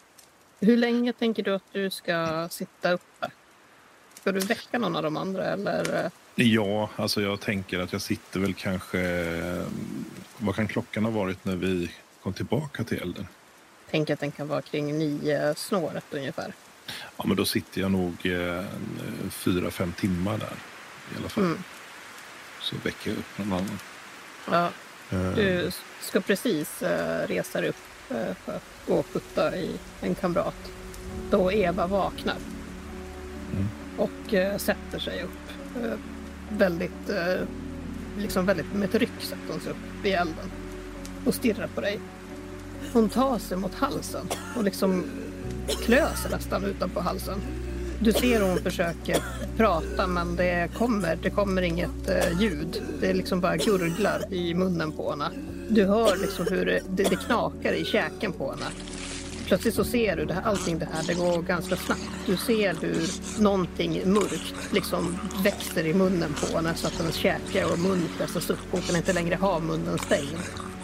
[0.60, 3.30] Hur länge tänker du att du ska sitta uppe?
[4.24, 6.10] Ska du väcka någon av de andra eller?
[6.34, 9.00] Ja, alltså jag tänker att jag sitter väl kanske...
[9.00, 9.62] eh,
[10.38, 11.90] Vad kan klockan ha varit när vi
[12.22, 13.26] kom tillbaka till elden?
[13.90, 16.52] Tänker att den kan vara kring nio snåret ungefär.
[17.16, 18.64] Ja, men då sitter jag nog eh,
[19.30, 20.56] fyra, fem timmar där
[21.14, 21.44] i alla fall.
[21.44, 21.58] Mm.
[22.60, 23.78] Så väcker jag upp någon annan.
[24.50, 24.70] Ja,
[25.16, 26.82] Eh, du ska precis
[27.26, 27.76] resa dig upp
[28.44, 30.70] för att gå och putta i en kamrat.
[31.30, 32.36] Då Eva vaknar.
[33.96, 35.84] Och eh, sätter sig upp.
[35.84, 35.98] Eh,
[36.48, 37.46] väldigt, eh,
[38.18, 40.50] liksom väldigt med ett ryck sätter hon sig upp vid elden.
[41.24, 42.00] Och stirrar på dig.
[42.92, 44.26] Hon tar sig mot halsen
[44.56, 45.04] och liksom
[45.84, 47.40] klöser nästan utanpå halsen.
[48.00, 49.16] Du ser hon försöker
[49.56, 52.82] prata men det kommer, det kommer inget eh, ljud.
[53.00, 55.30] Det är liksom bara gurglar i munnen på henne.
[55.68, 58.66] Du hör liksom hur det, det knakar i käken på henne.
[59.46, 62.02] Plötsligt så ser du det här, allting det här, det går ganska snabbt.
[62.26, 63.10] Du ser hur
[63.42, 68.08] någonting mörkt liksom växer i munnen på henne så alltså att hennes käke och mun
[68.18, 68.58] pressas upp.
[68.70, 70.36] Hon kan inte längre ha munnen stängd.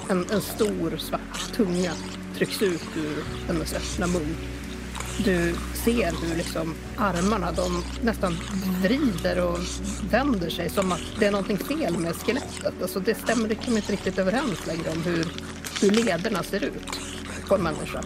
[0.08, 1.92] En, en stor svart tunga
[2.36, 4.36] trycks ut ur hennes öppna mun.
[5.24, 8.36] Du ser hur liksom armarna de nästan
[8.82, 9.58] vrider och
[10.10, 12.74] vänder sig som att det är någonting fel med skelettet.
[12.82, 15.26] Alltså det stämmer liksom inte riktigt överens längre om hur,
[15.80, 17.19] hur lederna ser ut
[17.54, 18.00] en människa.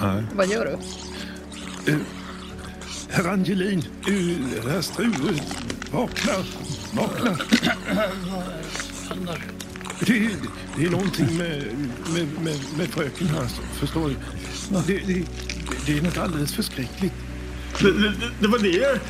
[0.00, 0.22] nej.
[0.34, 0.78] Vad gör du?
[3.08, 5.40] Herr Angelin, uh, herr Strue,
[5.90, 6.32] vakna,
[6.92, 7.38] vakna.
[9.08, 9.42] Händer.
[10.00, 10.30] Det,
[10.76, 11.62] det är någonting med,
[12.14, 14.16] med, med, med fröken här, förstår du.
[14.86, 15.24] Det, det,
[15.86, 17.14] det är något alldeles förskräckligt.
[17.80, 19.00] Det, det, det var det,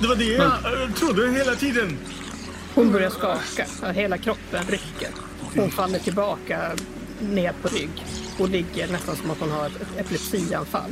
[0.00, 1.98] det var det jag eh, trodde hela tiden.
[2.74, 3.92] Hon börjar skaka.
[3.92, 5.08] Hela kroppen rycker.
[5.56, 6.70] Hon faller tillbaka
[7.20, 10.90] ner på rygg och ligger nästan som att hon har ett epilepsianfall.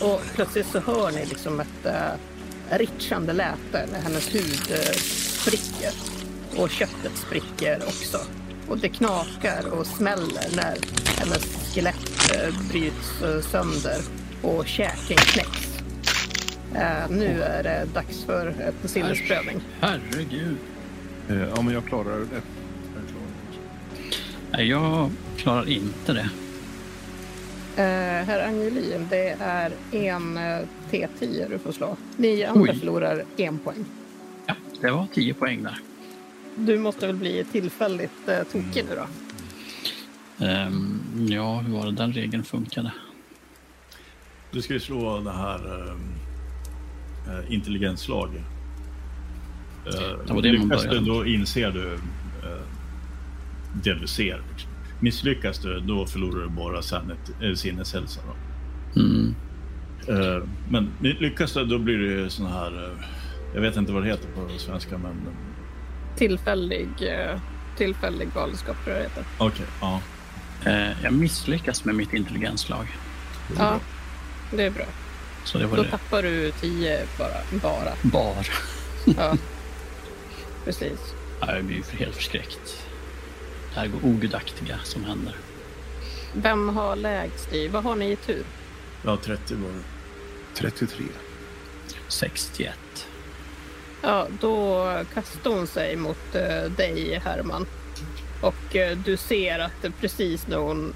[0.00, 5.92] Och plötsligt så hör ni liksom ett äh, ritchande läte när hennes hud äh, spricker.
[6.56, 8.18] Och köttet spricker också.
[8.68, 10.76] Och det knakar och smäller när
[11.18, 14.00] hennes skelett äh, bryts äh, sönder
[14.42, 15.66] och käken knäcks.
[16.74, 19.60] Äh, nu är det dags för ett sinnesprövning.
[19.80, 20.56] Herregud.
[21.28, 22.42] Eh, Ja, men jag klarar det.
[24.50, 26.30] Nej, jag klarar inte det.
[27.76, 27.82] Eh,
[28.26, 30.60] herr Angelin, det är en eh,
[30.90, 31.96] T10 du får slå.
[32.16, 32.78] Ni andra Oj.
[32.78, 33.84] förlorar en poäng.
[34.46, 35.78] Ja, det var 10 poäng där.
[36.56, 39.06] Du måste väl bli tillfälligt eh, tokig nu då?
[40.44, 42.92] Ehm, ja, hur var det den regeln funkade?
[44.50, 45.94] Du ska ju slå det här eh,
[47.38, 48.30] eh, intelligensslag.
[49.86, 49.92] Eh,
[50.26, 51.06] Det var det man lyckas du, började.
[51.06, 52.62] då inser du eh,
[53.84, 54.42] det du ser.
[54.52, 54.70] Liksom.
[55.00, 58.20] Misslyckas du, då förlorar du bara sannet, äh, sinneshälsa.
[58.96, 59.34] Mm.
[60.08, 62.84] Eh, men lyckas du, då blir det sån här...
[62.84, 63.04] eh,
[63.54, 65.26] jag vet inte vad det heter på svenska, men...
[66.16, 67.38] Tillfällig, eh,
[67.76, 69.24] tillfällig galenskap tror jag det heter.
[69.38, 70.00] Okej, ja.
[70.64, 72.86] Eh, jag misslyckas med mitt intelligensslag.
[73.58, 73.78] Ja,
[74.50, 74.84] det är bra.
[75.44, 75.88] Så det var Då det.
[75.90, 77.60] tappar du 10 bara.
[77.62, 77.92] bara.
[78.02, 78.46] Bar.
[79.16, 79.36] Ja,
[80.64, 81.14] precis.
[81.40, 82.85] Ja, Jag blir helt förskräckt.
[83.84, 85.34] Går ogudaktiga som händer.
[86.34, 87.68] Vem har lägst i?
[87.68, 88.42] Vad har ni i tur?
[89.04, 89.80] Ja, 30 var det.
[90.54, 91.04] 33.
[92.08, 92.74] 61.
[94.02, 94.84] Ja, då
[95.14, 97.66] kastar hon sig mot eh, dig, Herman.
[98.40, 100.94] Och eh, du ser att det precis när hon...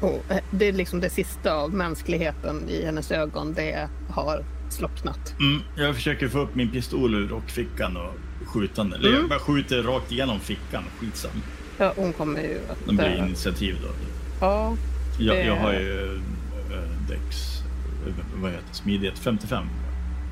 [0.00, 3.54] hon- eh, det är liksom det sista av mänskligheten i hennes ögon.
[3.54, 5.34] Det har slocknat.
[5.40, 8.14] Mm, jag försöker få upp min pistol ur rockfickan och
[8.48, 8.92] skjuta den.
[8.92, 9.20] Eller Mm.
[9.20, 10.84] jag bara skjuter rakt igenom fickan.
[11.00, 11.30] Skitsam.
[11.78, 12.78] Ja, hon kommer ju att...
[12.86, 13.88] Det blir eh, initiativ då.
[14.40, 14.76] ja,
[15.18, 17.62] Jag, Det- jag har ju äh, Dex,
[18.06, 18.12] eh,
[18.42, 19.64] vad heter smidighet 55.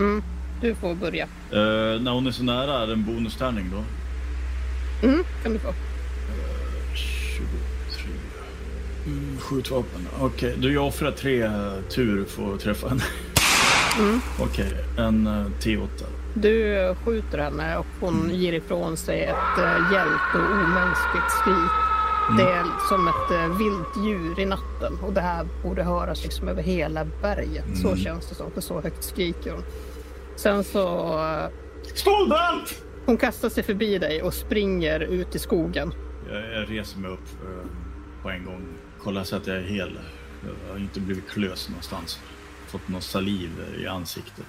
[0.00, 0.22] mm,
[0.60, 1.24] du får börja.
[1.52, 3.84] Eh, när hon är så nära är det en bonustärning då.
[5.08, 5.72] Mm, kan du få.
[6.94, 8.10] 23.
[9.06, 10.06] Mm, skjutvapen.
[10.20, 13.02] Okej, då jag offrar tre eh, tur för att träffa henne.
[13.98, 14.20] Mm.
[14.40, 15.88] Okej, en uh, T8.
[16.34, 21.70] Du eh, skjuter henne och hon ger ifrån sig ett uh, hjält och omänskligt skrik.
[22.38, 26.48] Det är som ett eh, vilt djur i natten och det här borde höras liksom
[26.48, 27.64] över hela berget.
[27.82, 29.62] Så känns det som, för så högt skriker hon.
[30.36, 31.08] Sen så...
[31.18, 31.50] eh,
[31.94, 32.82] Stålbrant!
[33.06, 35.94] Hon kastar sig förbi dig och springer ut i skogen.
[36.30, 37.68] Jag, jag reser mig upp eh,
[38.22, 38.66] på en gång.
[39.02, 39.98] Kollar så att jag är hel.
[40.42, 42.20] Jag har inte blivit klös någonstans.
[42.78, 44.46] Fått någon saliv i ansiktet.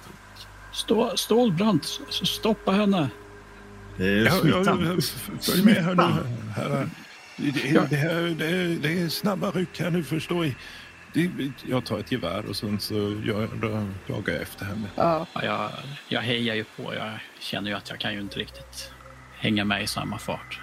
[0.72, 3.08] Stå, Stålbrant, stoppa henne.
[3.96, 5.00] Det är Ja, smittan.
[5.40, 6.88] följ med här nu.
[7.36, 10.54] Det, det, det, här, det, är- det är snabba ryck här nu förstår jag.
[11.14, 11.30] Det,
[11.68, 13.48] jag tar ett gevär och sen så jag,
[14.06, 14.88] jagar jag efter henne.
[14.94, 15.70] Ja, Ja, jag,
[16.08, 16.94] jag hejar ju på.
[16.94, 18.92] Jag känner ju att jag kan ju inte riktigt
[19.38, 20.60] hänga med i samma fart.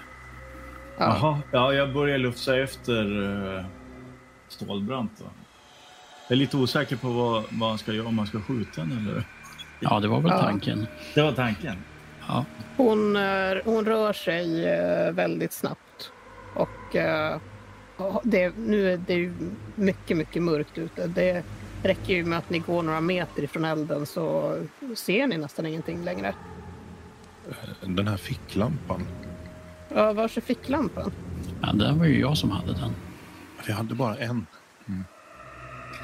[0.98, 1.04] ja.
[1.04, 3.64] Jaha, ja, jag börjar lufsa efter uh,
[4.48, 5.12] Stålbrant.
[5.18, 5.24] Då.
[6.28, 9.08] Jag är lite osäker på vad, vad han ska göra, om han ska skjuta den
[9.08, 9.24] eller?
[9.80, 10.42] Ja, det var väl Ja.
[10.42, 10.86] tanken.
[11.14, 11.76] Det var tanken.
[12.28, 12.44] Ja.
[12.76, 16.12] Hon, eh, hon rör sig eh, väldigt snabbt.
[16.54, 17.38] Och eh,
[17.96, 19.32] ja, det, nu är det ju
[19.74, 21.06] mycket, mycket mörkt ute.
[21.06, 21.42] Det
[21.82, 24.56] räcker ju med att ni går några meter ifrån elden så
[24.96, 26.34] ser ni nästan ingenting längre.
[27.80, 29.06] Den här ficklampan.
[29.94, 31.12] Ja, vars är ficklampan?
[31.62, 32.90] ja, det var ju jag som hade den.
[33.66, 34.46] Vi hade bara en.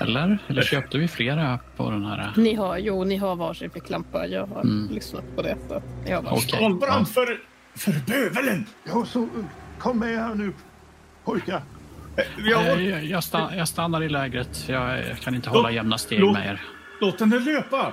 [0.00, 0.38] Eller?
[0.48, 2.33] Eller köpte vi flera på den här?
[2.37, 4.26] Ni har, jo, ni har varsin ficklampa.
[4.26, 4.88] Jag har Mm.
[4.94, 5.57] lyssnat på det.
[5.68, 6.38] Så ni har varsin.
[6.38, 6.48] Okej.
[6.59, 7.38] Stålbrant för,
[7.76, 8.66] för bövelen!
[8.85, 9.28] Ja, så
[9.78, 10.52] kom med här nu
[11.24, 11.62] pojkar.
[12.38, 14.64] Jag, Eh, Jag, jag, stann, jag stannar i lägret.
[14.68, 16.61] Jag, jag kan inte hålla jämna steg Låt- med er.
[17.00, 17.92] låt henne löpa!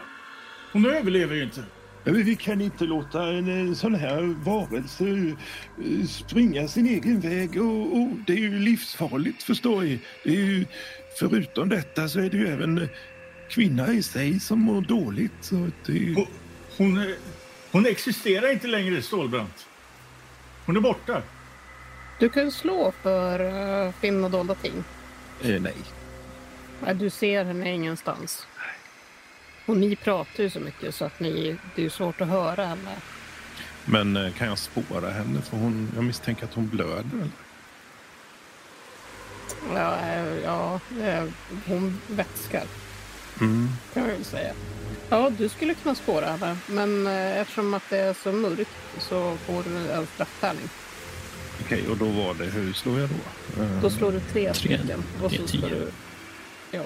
[0.73, 1.63] Hon överlever ju inte.
[2.03, 7.97] Vi kan inte låta en eh, sån här varelse eh, springa sin egen väg och,
[7.97, 9.99] och det är ju livsfarligt förstår ni.
[10.23, 10.65] Det är ju,
[11.15, 12.87] förutom detta så är det ju även eh,
[13.49, 15.31] kvinna i sig som mår dåligt.
[15.41, 16.27] Så det Hon,
[16.77, 17.13] hon,
[17.71, 19.67] hon existerar inte längre, Stålbrant.
[20.65, 21.21] Hon är borta.
[22.19, 24.83] Du kan slå för uh, finna dolda ting.
[25.43, 25.75] eh, nej.
[26.85, 28.47] Nej, du ser henne ingenstans.
[29.65, 32.95] Och ni pratar ju så mycket så att ni, det är svårt att höra henne.
[33.85, 35.41] Men eh, kan jag spåra henne?
[35.41, 37.03] För hon, jag misstänker att hon blöder.
[37.13, 37.29] Eller?
[39.75, 41.23] Ja, eh, ja eh,
[41.67, 42.63] hon vätskar
[43.41, 43.69] Mm.
[43.93, 44.53] kan man väl säga.
[45.09, 46.57] Ja, du skulle kunna spåra henne.
[46.67, 50.69] Men eh, eftersom att det är så mörkt så får du en strafftärning.
[51.65, 53.15] Okej, och då var det, hur slår jag då?
[53.81, 54.53] Då slår du tre Tre.
[54.53, 55.03] stycken.
[55.23, 55.91] Och så ska du...
[56.71, 56.81] Ja.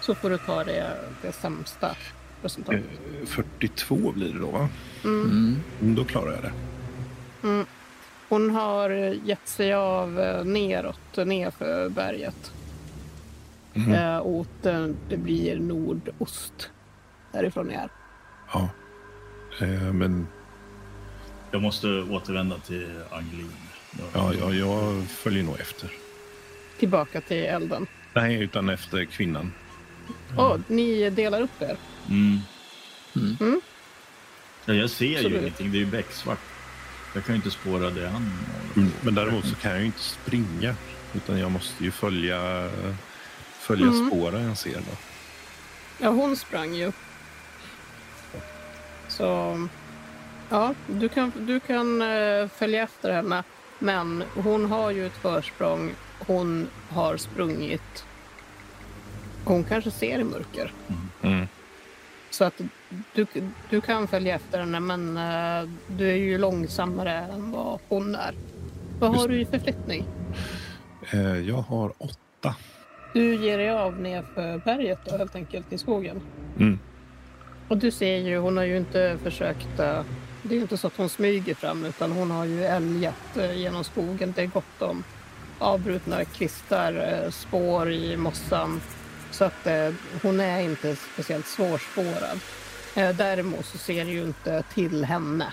[0.00, 1.96] Så får du ta det, det sämsta
[2.42, 2.82] resultatet.
[3.22, 4.68] eh, 42 blir det då va?
[5.04, 5.60] Mm.
[5.80, 6.52] Mm, Då klarar jag det.
[8.28, 8.90] Hon har
[9.24, 12.52] gett sig av eh, neråt, nerför berget.
[13.74, 13.92] Mhm.
[13.94, 14.62] Eh, åt,
[15.08, 16.70] det blir nordost
[17.32, 17.88] därifrån ni är.
[18.52, 18.68] Ja.
[19.60, 20.26] Eh, men
[21.50, 23.50] Jag måste återvända till Anglin.
[24.14, 25.90] ja, ja, jag följer nog efter.
[26.78, 27.86] Tillbaka till elden.
[28.14, 29.52] Nej, utan efter kvinnan.
[30.36, 31.76] Åh, ni delar upp er.
[32.08, 32.38] Mm.
[33.16, 33.36] Mm.
[33.40, 33.60] Mm.
[34.64, 35.40] Ja, jag ser ju Absolut.
[35.40, 35.72] ingenting.
[35.72, 36.38] Det är ju becksvart.
[37.14, 38.32] Jag kan ju inte spåra det han
[38.76, 40.74] Mm, Men däremot så kan jag ju inte springa.
[41.14, 42.70] Utan jag måste ju följa,
[43.58, 44.06] följa Mm.
[44.08, 44.74] spåren jag ser.
[44.74, 44.96] Då.
[45.98, 46.92] Ja, hon sprang ju.
[49.08, 49.58] Så
[50.48, 53.44] ja, du kan, du kan eh, följa efter henne.
[53.78, 55.90] Men hon har ju ett försprång.
[56.18, 58.04] Hon har sprungit.
[59.44, 60.72] Hon kanske ser i mörker.
[61.22, 61.48] Mm.
[62.30, 62.60] Så att
[63.14, 63.26] du,
[63.70, 68.34] du kan följa efter henne, men eh, du är ju långsammare än vad hon är.
[69.00, 70.04] Vad har du i förflyttning?
[71.10, 72.54] Eh, jag har åtta.
[73.12, 76.20] Du ger dig av nerför berget då, helt enkelt i skogen.
[76.58, 76.78] Mm.
[77.68, 79.78] Och du ser ju, hon har ju inte försökt...
[79.78, 80.02] eh,
[80.42, 84.32] Det är inte så att hon smyger fram utan hon har ju älgat genom skogen.
[84.36, 85.04] Det är gott om
[85.58, 88.80] avbrutna kvistar, spår i mossan.
[89.30, 89.90] Så att eh,
[90.22, 92.40] hon är inte speciellt svårspårad.
[92.94, 95.52] Eh, Däremot så ser du ju inte till henne.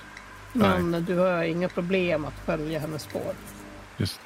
[0.53, 3.33] Men du har inga problem att följa hennes spår.
[3.97, 4.19] Just.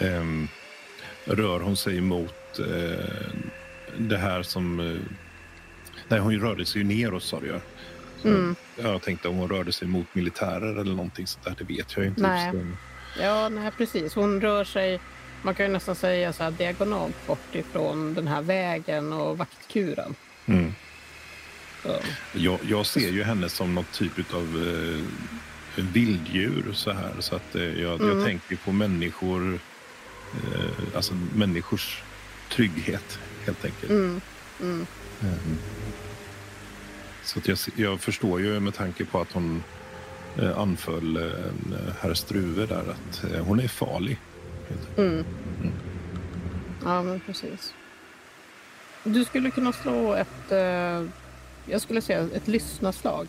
[0.00, 0.48] Ehm,
[1.24, 3.04] rör hon sig mot eh,
[3.98, 4.80] det här som...
[4.80, 4.96] Eh,
[6.08, 7.60] nej, hon rörde sig ju neråt sa du ju.
[8.24, 8.56] Mm.
[8.76, 11.54] Jag tänkte om hon rörde sig mot militärer eller någonting sånt där.
[11.58, 12.22] Det vet jag inte.
[12.22, 12.52] Nej.
[13.20, 14.14] Ja, nej precis.
[14.14, 15.00] Hon rör sig,
[15.44, 20.14] man kan ju nästan säga så här diagonalt bort ifrån den här vägen och vaktkuren.
[20.46, 20.72] Mm.
[22.32, 24.42] Jag, jag ser ju henne som något typ av
[25.76, 27.12] eh, vilddjur så här.
[27.20, 28.16] Så att eh, jag, Mm.
[28.18, 29.54] jag tänker på människor,
[30.34, 32.02] eh, alltså människors
[32.52, 33.90] trygghet helt enkelt.
[33.90, 34.20] mm,
[34.60, 34.86] mm.
[35.22, 35.36] Mm.
[37.22, 39.62] Så att jag, jag förstår ju med tanke på att hon
[40.38, 41.22] eh, anföll eh,
[42.00, 44.18] herr Struve där att eh, hon är farlig.
[44.96, 45.24] Mm.
[46.84, 47.74] Ja, men precis.
[49.04, 51.04] Du skulle kunna slå ett, eh,
[51.66, 53.26] jag skulle säga ett lyssnaslag.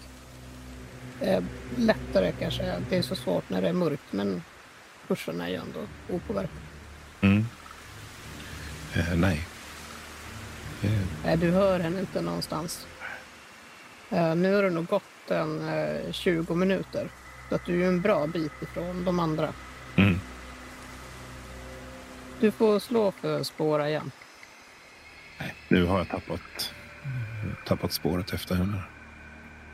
[1.22, 1.44] Eh,
[1.78, 4.44] lättare kanske, det är så svårt när det är mörkt, men
[5.08, 5.80] kursen är ju ändå
[6.10, 6.58] opåverkad.
[7.22, 7.46] Mm.
[8.94, 9.48] Eh, nej.
[10.84, 10.92] Eh,
[11.26, 12.88] Nej, du hör henne inte någonstans.
[14.10, 17.10] Eh, nu har det nog gått en eh, 20 minuter,
[17.50, 19.54] så att du är en bra bit ifrån de andra.
[19.96, 20.20] mm.
[22.40, 24.12] Du får slå för spåra igen.
[25.40, 26.74] Nej, nu har jag tappat,
[27.66, 28.82] tappat spåret efter henne.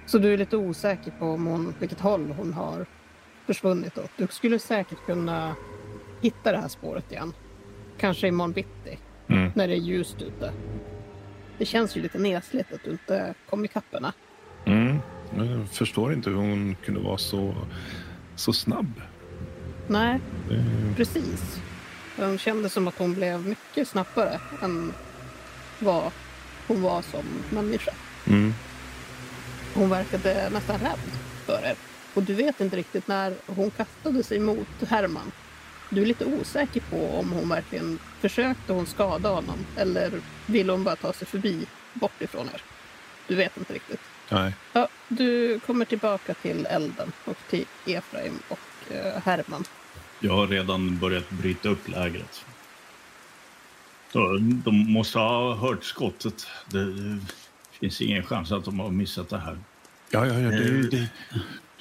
[0.06, 2.86] Så du är lite osäker på om hon, vilket håll hon har
[3.46, 4.12] försvunnit åt.
[4.18, 5.56] Du skulle säkert kunna
[6.22, 7.34] hitta det här spåret igen.
[7.98, 9.52] Kanske imorgon bitti, Mm.
[9.56, 10.54] när det är ljust ute.
[11.58, 14.12] Det känns ju lite nesligt att du inte kom ikapp henne.
[14.66, 14.98] Mm.
[15.38, 17.56] Jag förstår inte hur hon kunde vara så,
[18.36, 19.02] så snabb.
[19.88, 20.20] Nej,
[20.52, 21.62] Eh, precis.
[22.16, 24.94] Hon kände som att hon blev mycket snabbare än
[25.80, 26.12] vad
[26.68, 27.92] hon var som människa.
[28.28, 28.54] Mm.
[29.74, 31.00] Hon verkade nästan rädd
[31.46, 31.76] för er.
[32.14, 35.32] Och du vet inte riktigt när hon kastade sig mot Herman.
[35.90, 40.84] Du är lite osäker på om hon verkligen försökte hon skada honom eller ville hon
[40.84, 42.62] bara ta sig förbi bort ifrån er.
[43.28, 44.00] Du vet inte riktigt.
[44.30, 44.56] Nej.
[44.74, 49.64] Ja, du kommer tillbaka till elden och till Efraim och eh, Herman.
[50.24, 52.46] Jag har redan börjat bryta upp lägret.
[54.14, 56.48] De, måste ha hört skottet.
[56.70, 57.20] Det, det
[57.80, 59.58] finns ingen chans att de har missat det här.
[60.10, 60.50] Ja, ja, ja.
[60.50, 60.86] Det, Eh.
[60.92, 61.08] det,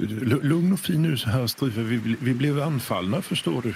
[0.06, 1.82] du, lugn och fin nu så här, Struve.
[1.82, 3.74] Vi, vi blev anfallna, förstår du.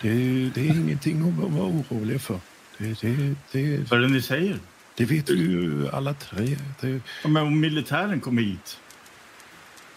[0.00, 0.10] Det,
[0.54, 2.40] det är ingenting att vara orolig för.
[2.78, 4.58] Det, det, det, Vad är det ni säger?
[4.96, 6.56] det vet vi ju alla tre.
[6.80, 8.78] Det, Ja, Men om militären kommer hit.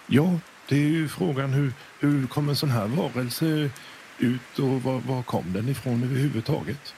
[0.08, 3.70] ja, det är ju frågan hur, hur kom en sån här varelse
[4.20, 6.94] ut och var, var kom den ifrån överhuvudtaget?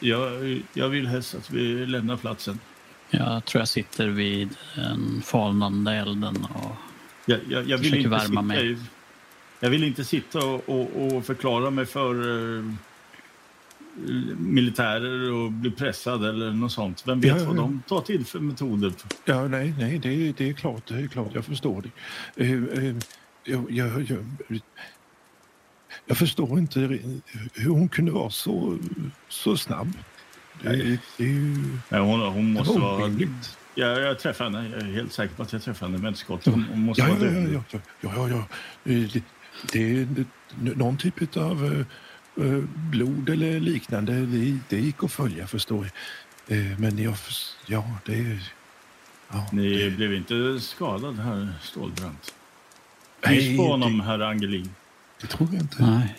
[0.00, 2.58] Jag, jag vill helst att vi lämnar platsen.
[3.10, 6.76] Jag tror jag sitter vid den falnande elden och
[7.26, 8.72] Jag, jag, jag, vill, Försöker inte värma sitta, mig.
[8.72, 8.76] i-
[9.60, 12.14] jag vill inte sitta och, och, och förklara mig för
[12.58, 12.64] eh,
[14.38, 17.02] militärer och bli pressad eller något sånt.
[17.06, 17.60] Vem vet Ja, ja, vad ja.
[17.60, 18.92] de tar till för metoder?
[19.24, 21.82] Ja, nej, nej, det, det är klart, det är klart, jag förstår
[22.36, 22.44] det.
[22.44, 22.94] Eh, eh,
[23.44, 24.60] jag, jag, jag,
[26.06, 26.80] jag förstår inte
[27.54, 28.78] hur hon kunde vara så,
[29.28, 29.92] så snabb.
[30.62, 31.56] Det, det är ju
[31.88, 33.04] Nej, hon, hon måste var vara...
[33.04, 33.58] orimligt.
[33.74, 34.68] Jag, jag träffar henne.
[34.68, 36.44] Jag är helt säker på att jag träffar henne med ett skott.
[36.46, 38.46] Hon, hon måste Ja, ja, vara ja, ja, ja, ja, ja,
[38.84, 38.92] ja.
[38.92, 39.22] Eh, Det,
[39.72, 40.06] det är
[40.76, 41.84] någon typ av
[42.90, 44.12] blod eller liknande.
[44.12, 45.90] Det, det gick att följa, förstår
[46.46, 46.58] jag.
[46.58, 47.14] Eh, Men jag,
[47.66, 48.38] ja, det.
[49.32, 52.34] Ja, Ni det, blev inte skadad, herr Stålbrant?
[53.28, 54.74] Lys på det- honom, herr Angelin.
[55.20, 55.82] det tror jag inte.
[55.82, 56.18] nej.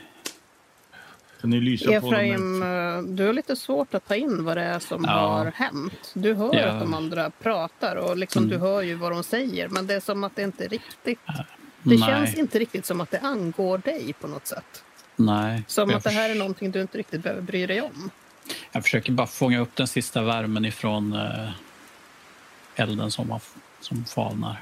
[1.41, 4.63] Kan ni lysa på Efraim, eh, du har lite svårt att ta in vad det
[4.63, 5.11] är som Ja.
[5.27, 6.11] har hänt.
[6.13, 6.65] Du hör Ja.
[6.67, 8.49] att de andra pratar och liksom, Mm.
[8.53, 9.69] du hör ju vad de säger.
[9.69, 11.19] Men det är som att det inte riktigt...
[11.85, 11.97] Det nej.
[11.99, 14.83] känns inte riktigt som att det angår dig på något sätt.
[15.15, 15.63] Nej.
[15.67, 18.09] Som Jag att det här är någonting du inte riktigt behöver bry dig om.
[18.71, 21.49] Jag försöker bara fånga upp den sista värmen ifrån eh,
[22.75, 23.41] elden som, har,
[23.79, 24.61] som falnar.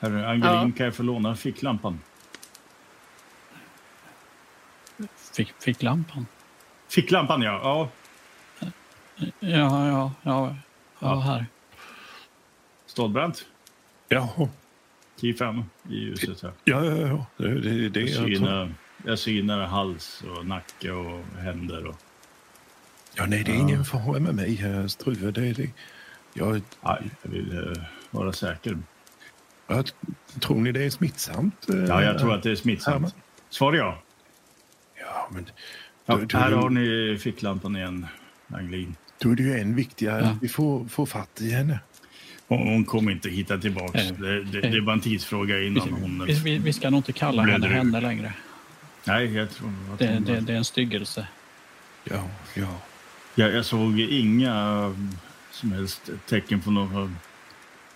[0.00, 0.70] Herr Angelin, Ja.
[0.76, 2.00] kan jag få låna ficklampan?
[5.36, 6.26] Fick, fick lampan?
[6.88, 7.60] Ficklampan, ja.
[7.62, 7.88] ja.
[9.40, 10.12] Ja, ja, ja.
[10.22, 10.56] Ja,
[10.98, 11.20] Ja.
[11.20, 11.46] här.
[12.86, 13.46] Stålbrant,
[14.08, 14.48] Jaha.
[15.20, 16.52] 10-5 i ljuset här.
[16.64, 17.26] Ja, ja, ja.
[17.36, 21.86] Det, det, det, Jag jag tror- synar, jag synar hals och nacke och händer.
[21.86, 21.96] Och,
[23.14, 23.60] ja, nej, det är Ja.
[23.60, 25.30] ingen fara med mig, herr Struve.
[25.30, 25.70] Det, det,
[26.34, 28.78] jag, nej, jag vill eh, vara säker.
[29.66, 29.90] jag,
[30.40, 31.68] tror ni det är smittsamt?
[31.68, 33.14] eh, Ja, jag tror att det är smittsamt.
[33.50, 34.02] Svar ja.
[35.00, 35.46] Ja, men
[36.06, 38.06] ja Du- du- här har ni ficklampan igen,
[38.54, 38.96] Angelin.
[39.18, 40.36] då är det ju än viktigare Ja.
[40.42, 41.80] vi får, får fatt i henne.
[42.48, 43.98] Hon, hon kommer inte hitta tillbaka.
[44.00, 46.24] Eh, Det, det, det är bara en tidsfråga Vi, innan hon...
[46.26, 48.32] vi, vi, vi ska nog inte kalla henne henne längre.
[49.08, 51.26] Nej, jag tror att Det, det, det är en styggelse.
[52.04, 52.74] Ja, ja.
[53.34, 55.18] Jag, jag såg inga um,
[55.50, 57.16] som helst tecken på någon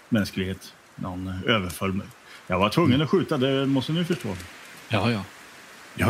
[0.09, 0.75] mänsklighet.
[0.95, 2.07] Någon eh, överföll mig.
[2.47, 4.37] Jag var tvungen att skjuta, det måste ni förstå.
[4.89, 5.25] Ja, ja.
[5.95, 6.07] Jag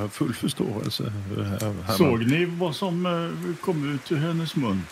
[0.00, 1.12] har full förståelse.
[1.60, 1.96] Herman.
[1.96, 4.82] Såg ni vad som eh, kom ut ur hennes mun?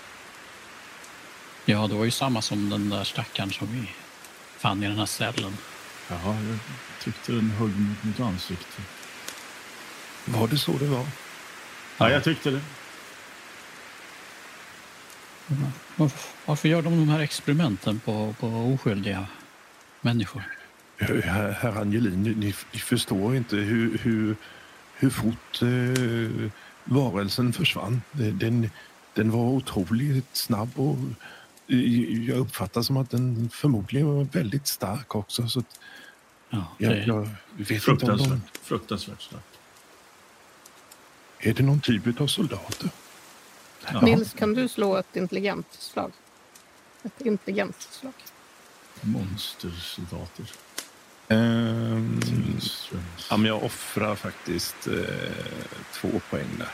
[1.64, 3.90] Ja, det var ju samma som den där stackaren som vi
[4.58, 5.56] fann i den här cellen.
[6.08, 6.58] Ja, jag
[7.00, 8.82] tyckte den högg mot mitt ansikte.
[10.24, 11.06] Var det så det var?
[11.98, 12.60] Ja, jag tyckte det.
[15.96, 19.26] Varför, varför gör de de här experimenten på, på oskyldiga
[20.00, 20.42] människor?
[20.96, 24.36] Herr, herr Angelin, ni, ni förstår inte hur, hur,
[24.94, 26.50] hur fort eh,
[26.84, 28.02] varelsen försvann.
[28.12, 28.70] Den,
[29.14, 30.96] den var otroligt snabb och
[31.68, 35.48] eh, jag uppfattar som att den förmodligen var väldigt stark också.
[35.48, 35.78] Så att,
[36.54, 39.51] Ja, jag, det, jag vet inte om de, Fruktansvärt, fruktansvärt starkt.
[41.42, 42.90] Är det någon typ av soldater?
[43.92, 44.00] Ja.
[44.00, 46.12] Nils, kan du slå ett intelligensslag?
[47.02, 48.12] Ett intelligensslag.
[49.00, 50.44] Monstersoldater.
[51.28, 53.26] Ehm, Tillströms.
[53.30, 54.94] ja, men jag offrar faktiskt eh,
[55.92, 56.68] två poäng där.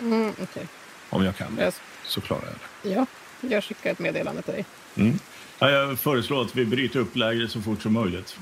[0.00, 0.66] Mm, Okej.
[1.10, 1.72] Om jag kan Jag-
[2.06, 2.90] så klarar jag det.
[2.90, 3.06] Ja,
[3.40, 4.64] jag skickar ett meddelande till dig.
[4.94, 5.18] Mm.
[5.58, 8.36] Ja, jag föreslår att vi bryter upp lägret så fort som möjligt.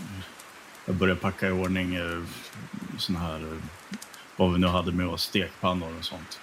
[0.86, 2.22] Jag börjar packa i ordning eh,
[2.98, 3.58] såna här, eh,
[4.40, 6.40] vad vi nu hade med oss, stekpannor och sånt.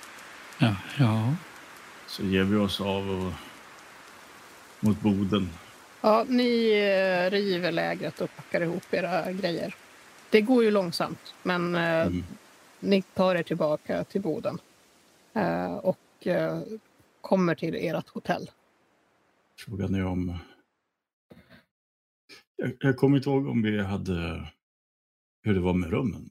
[0.60, 1.36] ja, ja.
[2.08, 3.34] Så ger vi oss av och,
[4.80, 5.50] mot Boden.
[6.02, 9.76] Ja, ni eh, river lägret och packar ihop era grejer.
[10.30, 12.24] Det går ju långsamt, men eh, Mm.
[12.80, 14.60] ni tar er tillbaka till Boden
[15.34, 16.28] eh, och
[17.22, 18.52] kommer till ert hotell.
[19.66, 20.38] Frågan är om...
[22.56, 24.48] Jag, jag kommer inte ihåg om vi hade...
[25.48, 26.30] Hur det var med rummen.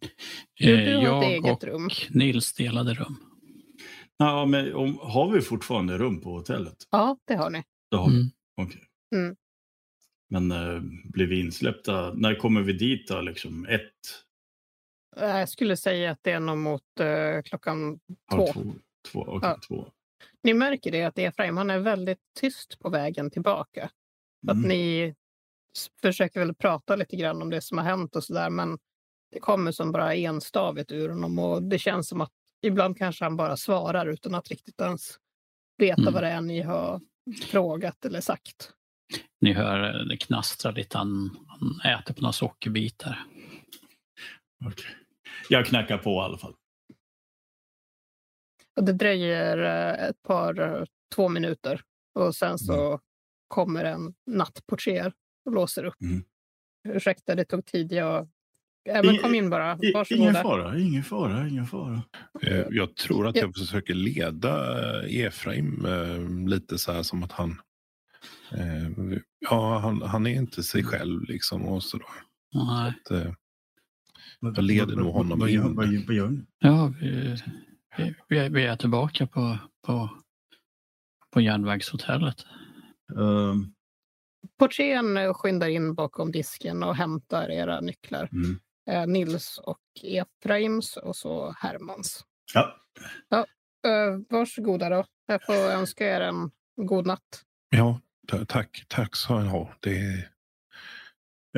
[0.54, 1.88] Du, Eh, Jag eget och rum.
[2.10, 3.16] Nils delade rum.
[4.16, 6.76] Ja, men om, har vi fortfarande rum på hotellet?
[6.90, 7.64] Ja, det har ni.
[7.90, 8.16] Det har vi.
[8.16, 8.30] Mm.
[8.56, 8.82] Okej.
[9.14, 9.36] Mm.
[10.30, 12.12] Men eh, blir vi insläppta?
[12.14, 13.20] När kommer vi dit då?
[13.20, 13.80] Liksom ett?
[15.16, 17.98] Eh, Jag skulle säga att det är nog mot eh, klockan
[18.34, 18.46] två.
[18.52, 18.62] två?
[19.12, 19.20] två.
[19.28, 19.58] Okej, Ja.
[19.68, 19.88] två.
[20.42, 23.90] Ni märker det att Efraim han är väldigt tyst på vägen tillbaka.
[24.48, 24.68] Att Mm.
[24.68, 25.14] ni
[26.02, 28.78] försöker väl prata lite grann om det som har hänt och sådär men
[29.32, 33.36] det kommer som bara enstavigt ur honom och det känns som att ibland kanske han
[33.36, 35.18] bara svarar utan att riktigt ens
[35.78, 36.14] veta Mm.
[36.14, 37.00] vad det är ni har
[37.50, 38.72] frågat eller sagt.
[39.40, 40.98] Ni hör eh, det knastrar lite.
[40.98, 43.24] Han, han äter på några sockerbitar.
[44.64, 44.90] Okej.
[45.48, 46.54] Jag knackar på i alla fall.
[48.76, 51.82] Och det dröjer eh, ett par, eh, två minuter
[52.14, 53.00] och sen så
[53.48, 55.12] kommer en nattportier
[55.44, 56.00] och låser upp.
[56.00, 56.24] Mm.
[56.88, 57.92] Ursäkta, det tog tid.
[57.92, 58.28] Jag...
[58.86, 59.72] Ja, men kom in bara.
[59.72, 60.42] I, ingen Varsågoda.
[60.42, 62.02] fara, ingen fara, ingen fara.
[62.42, 63.42] Eh, Jag tror att Ja.
[63.42, 67.60] jag försöker leda eh, Efraim eh, lite så här som att han...
[69.50, 71.62] Ja, han, han är inte sig själv liksom.
[71.68, 72.06] Och så då.
[72.64, 72.92] Nej.
[73.04, 73.32] Att, eh,
[74.40, 75.62] Jag leder nog honom vad, in.
[75.62, 76.44] Vad, vad, vad gör ni?
[76.58, 77.36] Ja, vi,
[78.28, 80.10] vi, vi är- tillbaka på, på,
[81.30, 82.36] på järnvägshotellet.
[84.58, 88.28] Portieren eh, skyndar in bakom disken och hämtar era nycklar.
[88.32, 88.58] mm.
[88.86, 92.24] Eh, Nils och Efraims och så Hermans.
[92.54, 92.76] Ja,
[93.86, 95.04] Eh, varsågoda då.
[95.26, 97.44] Jag får önska er en god natt.
[97.70, 99.76] ja, ta- tack, tack så han har.
[99.80, 100.32] Det är,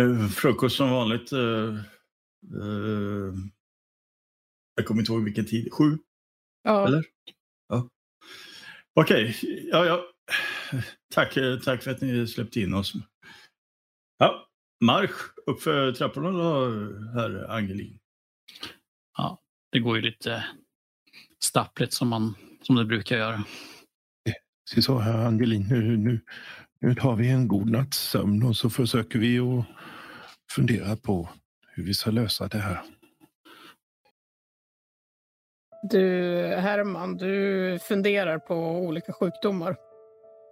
[0.01, 1.33] Eh, frukost som vanligt.
[1.33, 1.74] eh,
[2.55, 3.35] eh,
[4.74, 5.72] jag kommer inte ihåg vilken tid.
[5.72, 5.99] Sju?
[6.62, 7.05] Ja, Eller?
[7.68, 7.89] Ja.
[9.01, 9.37] Okej,
[9.72, 10.05] ja, ja.
[11.14, 12.93] Tack, tack för att ni släppte in oss.
[14.18, 14.49] Ja,
[14.85, 16.66] marsch uppför trapporna då,
[17.14, 17.99] herr Angelin.
[19.72, 20.44] Det går ju lite
[21.44, 23.44] stappligt som, man, som det brukar göra.
[24.70, 26.20] Se så här Angelin, nu, nu,
[26.80, 29.64] nu tar vi en god natts sömn och så försöker vi att
[30.51, 31.28] fundera på
[31.74, 32.82] hur vi ska lösa det här.
[35.90, 36.07] du
[36.59, 39.76] Herman, du funderar på olika sjukdomar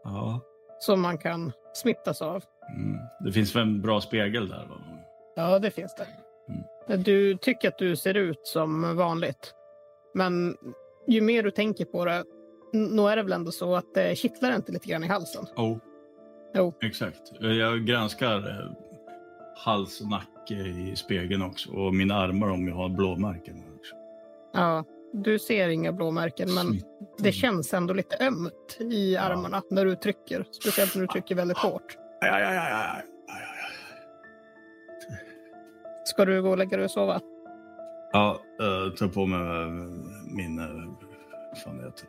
[0.04, 0.40] Ja.
[0.78, 2.44] Som man kan smittas av.
[2.76, 2.98] Mm.
[3.20, 4.66] Det finns väl en bra spegel där?
[4.68, 4.76] Va?
[5.36, 6.06] Ja, det finns det.
[6.96, 9.54] Du tycker att du ser ut som vanligt.
[10.14, 10.56] Men
[11.06, 12.24] ju mer du tänker på det,
[12.72, 15.46] nog är det väl ändå så att det kittlar inte lite grann i halsen.
[15.56, 15.78] Oh.
[16.54, 16.74] Jo.
[16.82, 17.32] Exakt.
[17.40, 18.70] Jag granskar eh,
[19.56, 21.70] hals och nacke i spegeln också.
[21.70, 23.62] Och mina armar om jag har blåmärken.
[23.78, 23.94] Också.
[24.52, 24.84] Ja,
[25.24, 26.84] du ser inga blåmärken, men Smitt.
[27.18, 30.44] det känns ändå lite ömt i armarna när du trycker.
[30.50, 31.96] Speciellt när du trycker väldigt hårt.
[32.20, 33.02] Aj, aj, aj, aj.
[36.04, 37.20] Ska du gå och lägga dig och sova?
[38.12, 39.68] Ja, uh, ta på mig eh,
[40.36, 40.56] min...
[41.50, 42.08] Vad fan heter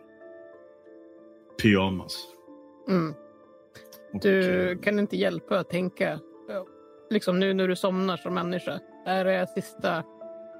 [1.61, 2.17] Pyjamas.
[2.89, 3.13] Mm.
[4.13, 6.19] Och, Du eh, kan inte hjälpa att tänka,
[7.09, 10.03] liksom nu när du somnar som människa, är det sista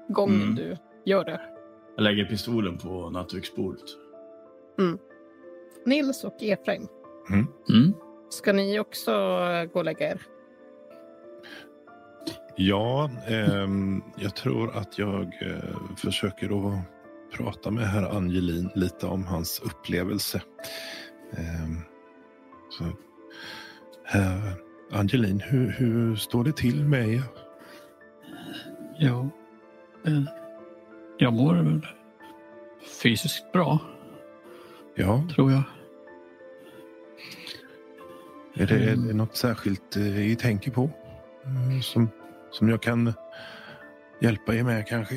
[0.08, 0.54] gången Mm.
[0.54, 1.40] du gör det?
[1.98, 3.84] Jag lägger pistolen på nattduksbordet.
[5.86, 6.86] Nils och Efraim,
[7.30, 7.94] Mm.
[8.30, 10.22] ska ni också eh, gå och lägga er?
[12.56, 16.80] Ja, ehm, jag tror att jag eh, försöker att
[17.36, 20.42] prata med herr Angelin lite om hans upplevelse.
[21.32, 21.76] Ehm,
[22.70, 22.84] så,
[24.04, 24.40] herr,
[24.92, 27.22] Angelin, hur, hur står det till med er?
[28.98, 29.30] Jo,
[30.06, 30.22] eh,
[31.18, 31.80] jag mår
[33.02, 33.78] fysiskt bra,
[34.94, 35.62] Ja, tror jag.
[38.54, 39.06] är det, är Mm.
[39.08, 40.90] det något särskilt eh, ni tänker på?
[41.44, 42.08] Eh, Som,
[42.50, 43.12] som jag kan
[44.20, 45.14] hjälpa er med kanske?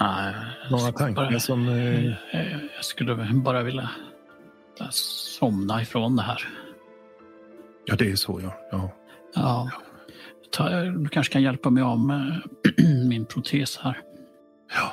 [0.00, 0.34] Nej,
[0.70, 1.68] Några tankar bara- som...
[1.68, 2.04] eh,
[2.40, 3.90] Eh, Jag skulle bara vilja
[4.80, 6.48] eh, somna ifrån det här.
[7.84, 8.52] Ja, det är så ja.
[8.70, 8.90] ja.
[9.34, 9.70] Ja.
[10.50, 12.42] Ta, du kanske kan hjälpa mig av med
[13.08, 14.00] min protes här.
[14.74, 14.92] Ja,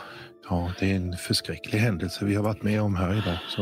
[0.50, 3.38] ja, det är en förskräcklig händelse vi har varit med om här idag.
[3.50, 3.62] Så,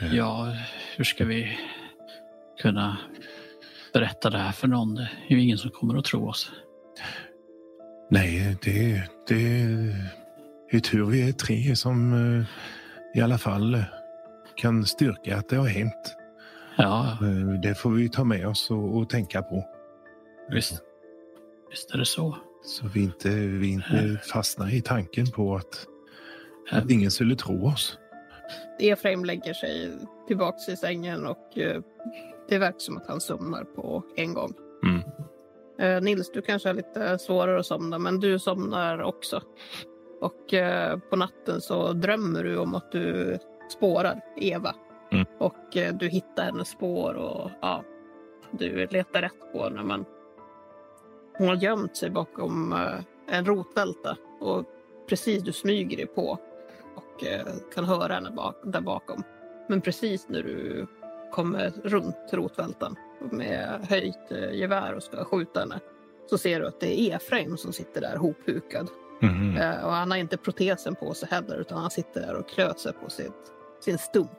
[0.00, 0.54] eh, Ja,
[0.96, 1.58] hur ska vi
[2.62, 2.96] kunna
[3.92, 4.94] berätta det här för någon?
[4.94, 6.52] Det är ju ingen som kommer att tro oss.
[8.10, 9.34] Nej, det, det
[10.70, 12.46] är tur vi är tre som eh,
[13.18, 13.82] i alla fall eh,
[14.56, 16.14] kan styrka att det har hänt.
[16.76, 19.64] Ja, Eh, Det får vi ta med oss och, och tänka på.
[20.50, 20.82] visst.
[21.70, 22.36] Visst är det så.
[22.68, 25.86] Så vi inte, vi inte fastnar i tanken på att,
[26.70, 27.98] att ingen skulle tro oss.
[28.78, 29.90] Efraim lägger sig
[30.26, 31.82] tillbaks i sängen och eh,
[32.48, 34.52] det verkar som att han somnar på en gång.
[34.84, 35.02] Mm.
[35.78, 39.42] Eh, Nils, du kanske har lite svårare att somna, men du somnar också.
[40.20, 43.38] Och eh, på natten så drömmer du om att du
[43.70, 44.74] spårar Eva.
[45.12, 45.26] Mm.
[45.38, 47.84] Och du hittar hennes spår och ja,
[48.50, 49.82] du letar rätt på henne.
[49.82, 50.04] Men
[51.38, 54.64] hon har gömt sig bakom eh, en rotvälta och
[55.08, 56.38] precis du smyger dig på
[56.94, 59.22] och eh, kan höra henne bak, där bakom.
[59.68, 60.86] Men precis när du
[61.32, 62.96] kommer runt rotvältan
[63.30, 65.80] med höjt eh, gevär och ska skjuta henne
[66.30, 68.88] så ser du att det är Efraim som sitter där hophukad.
[69.58, 72.92] Eh, och han har inte protesen på sig heller utan han sitter där och klöser
[72.92, 74.30] på sitt, sin stump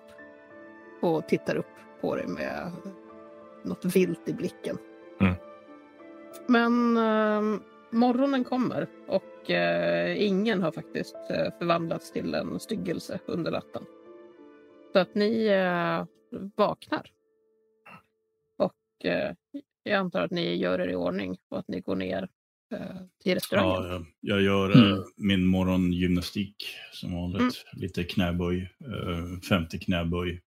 [1.02, 1.66] och tittar upp
[2.02, 2.72] på dig med
[3.64, 4.78] något vilt i blicken.
[5.22, 5.36] Mm.
[6.48, 7.60] Men eh,
[7.92, 13.84] morgonen kommer och eh, ingen har faktiskt eh, förvandlats till en styggelse under natten.
[14.94, 16.06] Så att ni eh,
[16.56, 17.12] vaknar.
[18.58, 19.34] Och eh,
[19.84, 22.30] jag antar att ni gör er i ordning och att ni går ner
[22.74, 23.86] eh, till restaurangen.
[23.92, 25.04] Ja, jag, jag gör eh, Mm.
[25.18, 26.56] min morgongymnastik
[26.94, 27.42] som vanligt.
[27.42, 27.52] Mm.
[27.82, 30.42] Lite knäböj, eh, 50 knäböj.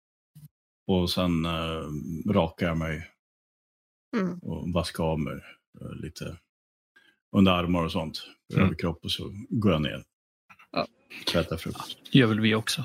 [0.87, 1.83] Och sen eh,
[2.33, 3.09] rakar jag mig
[4.17, 4.39] Mm.
[4.39, 5.41] och vaskar av mig eh,
[6.03, 6.37] lite
[7.37, 8.23] under armar och sånt.
[8.53, 8.65] Mm.
[8.65, 10.05] Över kropp och så går jag ner.
[10.73, 10.87] Ja.
[11.27, 11.99] Så äter frukost.
[12.13, 12.85] Det gör väl vi också.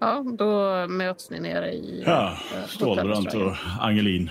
[0.00, 4.30] Ja, då möts ni nere i Ja, eh, Stålbrant och Angelin.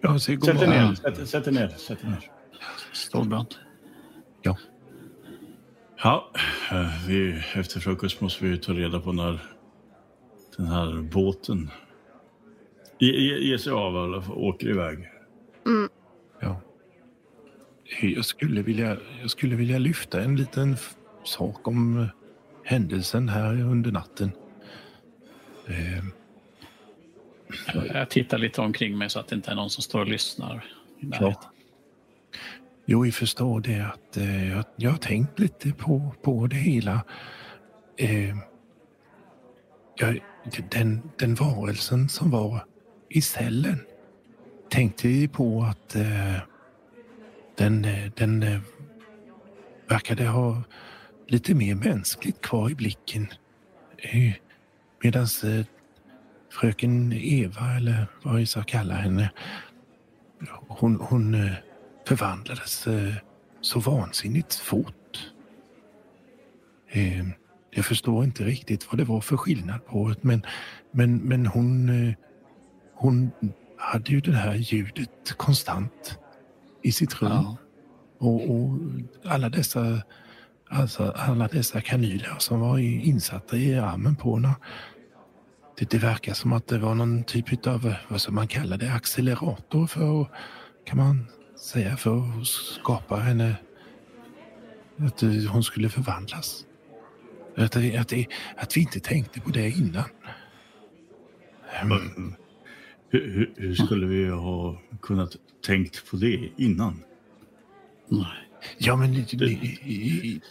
[0.00, 1.68] Ja, så god Sätt er ner, sätt, sätt er ner.
[1.68, 2.30] Sätt er ner.
[2.92, 3.54] Stålbrand.
[6.04, 6.30] Ja,
[6.70, 9.38] eh, vi, efter frukost måste vi ta reda på när
[10.56, 11.70] den här båten
[12.98, 14.98] ge- ge- ger sig av eller åker iväg.
[15.66, 15.88] Mm.
[16.42, 16.60] Ja.
[18.02, 20.76] Jag skulle, vilja, jag skulle vilja lyfta en liten
[21.24, 22.06] sak om eh,
[22.64, 24.32] händelsen här under natten.
[25.66, 26.04] Eh,
[27.94, 30.64] Jag tittar lite omkring mig så att det inte är någon som står och lyssnar.
[31.00, 31.48] närheten.
[32.86, 37.04] Jo, vi förstår det att eh, jag, jag har tänkt lite på, på det hela.
[37.96, 38.36] Eh,
[39.96, 40.20] jag,
[40.70, 42.64] den, den varelsen som var
[43.08, 43.80] i cellen
[44.72, 46.36] tänkte vi på att eh,
[47.54, 48.60] den, eh, den eh,
[49.88, 50.62] verkade ha
[51.28, 53.26] lite mer mänskligt kvar i blicken.
[53.98, 54.32] Eh,
[55.02, 55.66] Medan eh,
[56.50, 59.30] fröken Eva, eller vad vi ska kalla henne,
[60.68, 61.52] hon, hon eh,
[62.06, 63.14] förvandlades eh,
[63.60, 65.32] så vansinnigt fort.
[66.88, 67.26] Eh,
[67.70, 70.42] jag förstår inte riktigt vad det var för skillnad på det, men,
[70.90, 72.14] men, men hon, eh,
[72.94, 73.30] hon
[73.82, 76.18] hade ju det här ljudet konstant
[76.82, 77.30] i sitt rum.
[77.32, 77.56] Ja.
[78.18, 78.78] Och, och
[79.24, 80.02] alla dessa
[80.68, 84.54] alltså alla dessa kanyler som var insatta i armen på henne.
[85.78, 88.92] Det, det verkar som att det var någon typ av, vad som man kallar det,
[88.92, 90.28] accelerator för att,
[90.84, 91.26] kan man
[91.56, 93.56] säga, för att skapa henne,
[94.96, 96.66] att eh, hon skulle förvandlas.
[97.56, 98.12] Att, att,
[98.56, 100.04] att vi inte tänkte på det innan.
[101.82, 102.34] Mm.
[103.12, 105.36] Hur, hur, hur skulle vi ha kunnat
[105.66, 107.02] tänkt på det innan?
[108.08, 108.26] Nej.
[108.78, 109.58] Ja, men det- det-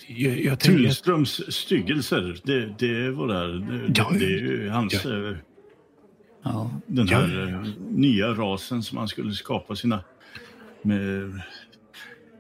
[0.08, 0.78] jag, jag tänker...
[0.84, 3.48] Tullströms styggelser, det, det var där.
[3.48, 5.30] Det, Ja, det, det är ju hans, ja.
[5.30, 5.36] eh,
[6.44, 6.72] Ja.
[6.88, 7.62] den Ja, här ja, ja.
[7.62, 10.04] eh, nya rasen som man skulle skapa sina...
[10.82, 11.42] Med,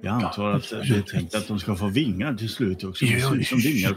[0.01, 3.05] jag antar att det är tänkt att de ska få vingar till slut också.
[3.05, 3.95] Ut som vingar.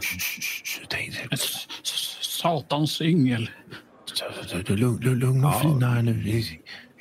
[2.21, 3.49] Satans yngel.
[4.67, 5.59] Lugn, lugn, och Ja.
[5.61, 6.13] fina här nu.
[6.13, 6.43] Vi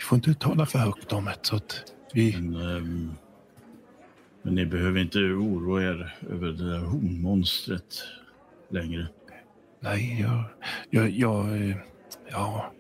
[0.01, 1.35] får inte tala för högt om det.
[1.43, 1.83] Så att
[2.13, 2.37] vi...
[2.41, 3.11] Men, ehm,
[4.43, 8.03] men ni behöver inte oroa er över det där honmonstret
[8.71, 9.07] längre.
[9.81, 10.45] Nej, jag...
[10.91, 11.77] jag, jag eh,
[12.31, 12.73] ja,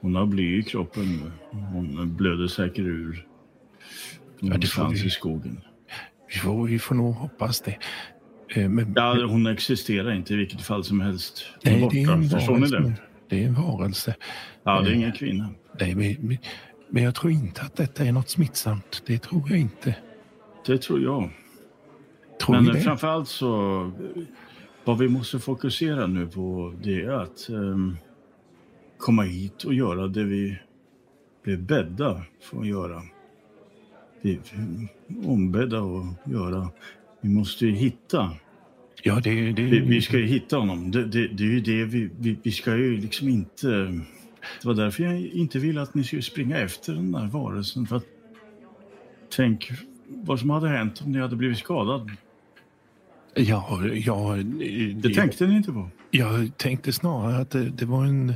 [0.00, 1.58] Hon har bly i kroppen nu.
[1.72, 3.26] Hon blöder säkert ur
[4.40, 5.60] någonstans vi- i skogen.
[6.28, 7.78] vi, får, vi får nog hoppas det.
[8.48, 11.46] Eh, Men, Ja, hon existerar inte i vilket fall som helst.
[11.64, 12.36] Nej, det är en borta.
[12.38, 12.92] Förstår ni det?
[13.28, 14.14] Det är en varelse.
[14.62, 15.48] Ja, det är Eh, ingen kvinna.
[15.80, 16.18] Nej,
[16.88, 19.02] men, jag tror inte att detta är något smittsamt.
[19.06, 19.96] Det tror jag inte.
[20.66, 21.30] Det tror jag.
[22.40, 22.80] Tror Men det?
[22.80, 23.92] framförallt så,
[24.84, 27.96] vad vi måste fokusera nu på det är att ehm,
[28.98, 30.58] komma hit och göra det vi
[31.44, 33.02] blev bädda för att göra.
[34.20, 34.88] Vi, vi
[35.26, 36.68] ombedda att göra.
[37.20, 38.30] Vi måste ju hitta,
[39.02, 40.90] Ja, det, det, vi, vi ska ju hitta honom.
[40.90, 43.66] Det, det, det är ju det vi, vi, vi ska ju liksom inte...
[44.62, 47.86] Det var därför jag inte ville att ni skulle springa efter den där varelsen.
[47.86, 48.04] För att,
[49.36, 49.70] tänk
[50.08, 52.10] vad som hade hänt om ni hade blivit skadad.
[53.34, 54.36] Ja, ja,
[54.94, 55.90] Det tänkte ni inte på.
[56.10, 58.34] Jag tänkte snarare att det, var en,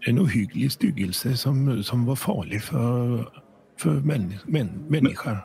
[0.00, 3.28] en ohygglig styggelse som, som var farlig för,
[3.78, 5.38] för män, män, människor.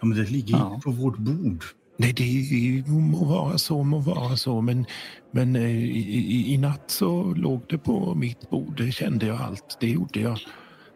[0.00, 0.80] Ja, men det ligger Ja.
[0.84, 1.64] på vårt bord.
[2.00, 4.86] Nej, det må vara så, må vara så, men,
[5.30, 8.76] men eh, i, i, natt så låg det på mitt bord.
[8.76, 9.76] Det kände jag allt.
[9.80, 10.38] Det gjorde jag.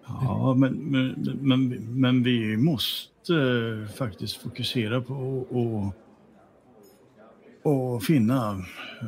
[0.06, 1.68] Ja, men, men, men,
[2.00, 5.94] men vi måste eh, faktiskt fokusera på och,
[7.72, 8.50] och finna
[9.00, 9.06] eh,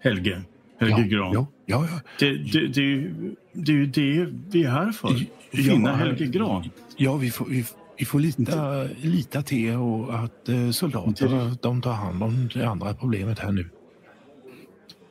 [0.00, 0.42] Helge.
[0.80, 1.32] Helge ja, Gran.
[1.32, 2.00] Ja, ja, ja.
[2.18, 3.10] Det, det, det,
[3.52, 5.08] det är ju det vi är här för.
[5.08, 5.20] Att
[5.64, 6.70] finna Ja, Helge Gran.
[6.96, 7.64] Ja, vi får, vi,
[7.96, 12.94] vi får lita, lita till och att eh, soldaterna de tar hand om det andra
[12.94, 13.68] problemet här nu.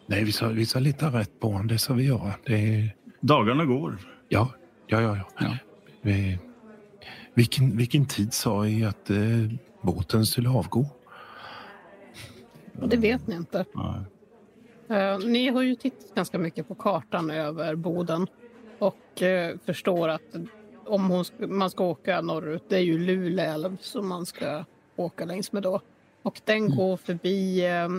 [0.06, 1.68] Nej, vi ska, vi ska lita rätt på honom.
[1.68, 2.34] Det ska vi göra.
[2.46, 3.98] Det, Dagarna går.
[4.30, 4.50] ja,
[4.88, 5.18] ja, ja.
[5.18, 5.26] ja.
[5.40, 5.58] Ja.
[6.02, 6.40] Vi,
[7.34, 9.18] vilken, vilken tid sa vi att eh,
[9.82, 10.86] båten skulle avgå?
[12.74, 13.66] Det vet ni inte.
[14.90, 18.28] Eh, ni har ju tittat ganska mycket på kartan över Boden
[18.80, 20.36] och eh, förstår att
[20.86, 24.66] om hon man ska åka norrut, det är ju Luleå älv som man ska
[24.96, 25.82] åka längs med då.
[26.22, 27.90] Och den går förbi eh,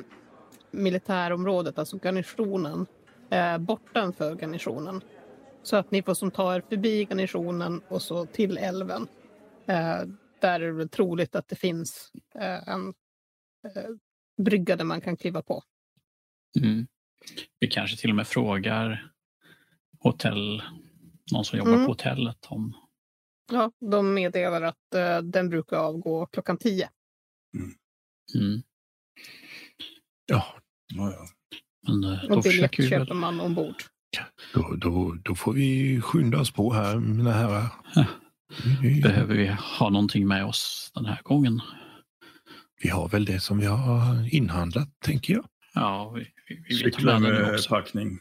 [0.70, 2.86] militärområdet, alltså garnisonen,
[3.30, 5.00] eh, bortanför garnisonen.
[5.62, 9.08] Så att ni får som ta er förbi garnisonen och så till älven.
[9.66, 10.00] Eh,
[10.40, 12.94] där är det troligt att det finns eh, en
[13.64, 13.90] eh,
[14.42, 15.62] brygga där man kan kliva på.
[16.60, 16.86] Mm.
[17.60, 19.12] Vi kanske till och med frågar
[19.98, 20.62] hotell,
[21.32, 21.84] någon som jobbar Mm.
[21.84, 22.76] på hotellet om...
[23.52, 26.88] Ja, de meddelar att eh, den brukar avgå klockan tio.
[28.34, 28.62] Mm.
[30.26, 30.46] Ja,
[30.94, 31.26] Ja, ja.
[31.86, 33.14] Men eh, då Och biljett vi köper väl...
[33.16, 33.74] man ombord.
[34.54, 37.66] då, då, då får vi skynda oss på här, mina herrar.
[39.02, 39.46] Behöver vi
[39.78, 41.60] ha någonting med oss den här gången?
[42.82, 45.46] vi har väl det som vi har inhandlat, tänker jag.
[45.74, 47.68] Ja, vi, vi, vi Cyklar med den också.
[47.68, 48.18] packning.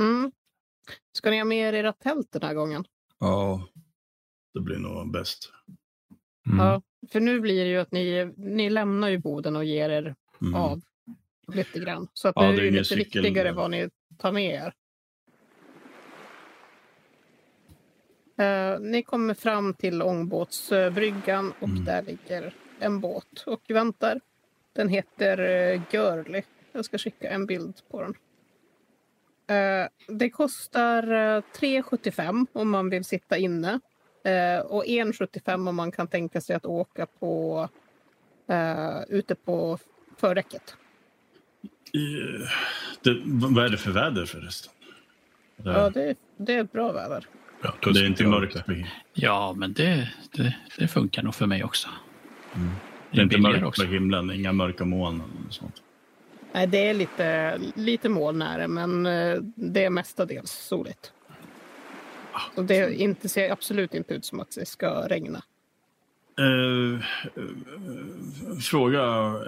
[0.00, 0.32] Mm.
[1.12, 2.84] Ska ni ha med er era tält den här gången?
[3.18, 3.68] Ja,
[4.54, 5.52] det blir nog bäst.
[6.46, 6.58] Mm.
[6.58, 6.82] Ja,
[7.12, 10.54] för nu blir det ju att ni, ni lämnar ju Boden och ger er Mm.
[10.54, 10.80] av
[11.54, 12.08] lite grann.
[12.14, 13.22] Så att Ja, nu det är är det lite cykel.
[13.22, 14.74] viktigare vad ni tar med er.
[18.44, 21.84] Eh, ni kommer fram till ångbåtsbryggan och Mm.
[21.84, 24.20] där ligger en båt och väntar.
[24.72, 25.40] Den heter
[25.74, 26.42] uh, Görli.
[26.72, 28.14] Jag ska skicka en bild på den.
[29.50, 33.80] Eh, det kostar uh, 3,75 om man vill sitta inne.
[34.24, 37.68] Eh, och 1,75 om man kan tänka sig att åka på
[38.48, 39.78] eh, ute på
[40.16, 40.76] fördäcket.
[41.94, 42.48] Eh,
[43.02, 44.72] Det, vad är det för väder förresten?
[45.56, 47.26] Det, Ja, det, det är ett bra väder.
[47.62, 48.56] Ja, det är inte mörkt.
[49.12, 51.88] Ja, men det, det, det funkar nog för mig också.
[52.54, 52.70] Mm.
[53.10, 53.86] det är inte billigare mörkt också.
[53.86, 55.82] på himlen, inga mörka moln eller sånt.
[56.52, 61.12] Nej, det är lite, lite molnära, men eh, det är mestadels soligt.
[62.54, 65.42] Så det inte, ser absolut inte ut som att det ska regna.
[66.38, 66.94] Eh,
[67.36, 69.02] eh, fråga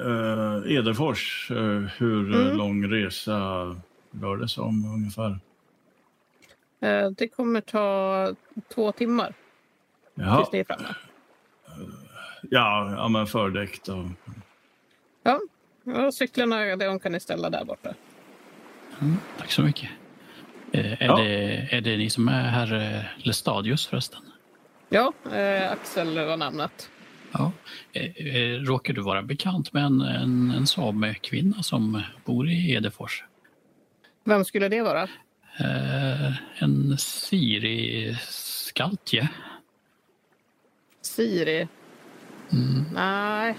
[0.07, 1.57] eh, Edefors, eh,
[1.98, 2.57] hur Mm.
[2.57, 3.40] lång resa
[4.11, 5.38] rör det sig om ungefär?
[6.80, 8.34] Eh, det kommer ta
[8.74, 9.34] två timmar
[10.14, 10.36] Jaha.
[10.36, 10.94] tills ni är framme.
[12.50, 14.11] Ja, ja, men fördäck då.
[15.22, 15.40] Ja,
[15.84, 17.94] och cyklarna de kan ni ställa där borta.
[19.00, 19.88] Mm, tack så mycket.
[20.72, 21.16] Eh, är, Ja.
[21.16, 24.20] det, är det ni som är herr eh, Lestadius förresten?
[24.88, 26.90] Ja, eh, Axel var namnet.
[27.32, 27.52] Ja.
[27.92, 33.24] Eh, eh, råkar du vara bekant med en, en, en samekvinna som bor i Edefors?
[34.24, 35.02] Vem skulle det vara?
[35.60, 36.98] Eh, en
[38.28, 39.28] Skaltje?
[41.02, 41.68] Siri?
[42.52, 42.84] Mm.
[42.94, 43.56] Nej,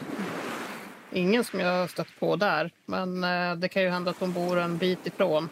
[1.13, 2.71] ingen som jag har stött på där.
[2.85, 5.49] Men eh, det kan ju hända att hon bor en bit ifrån.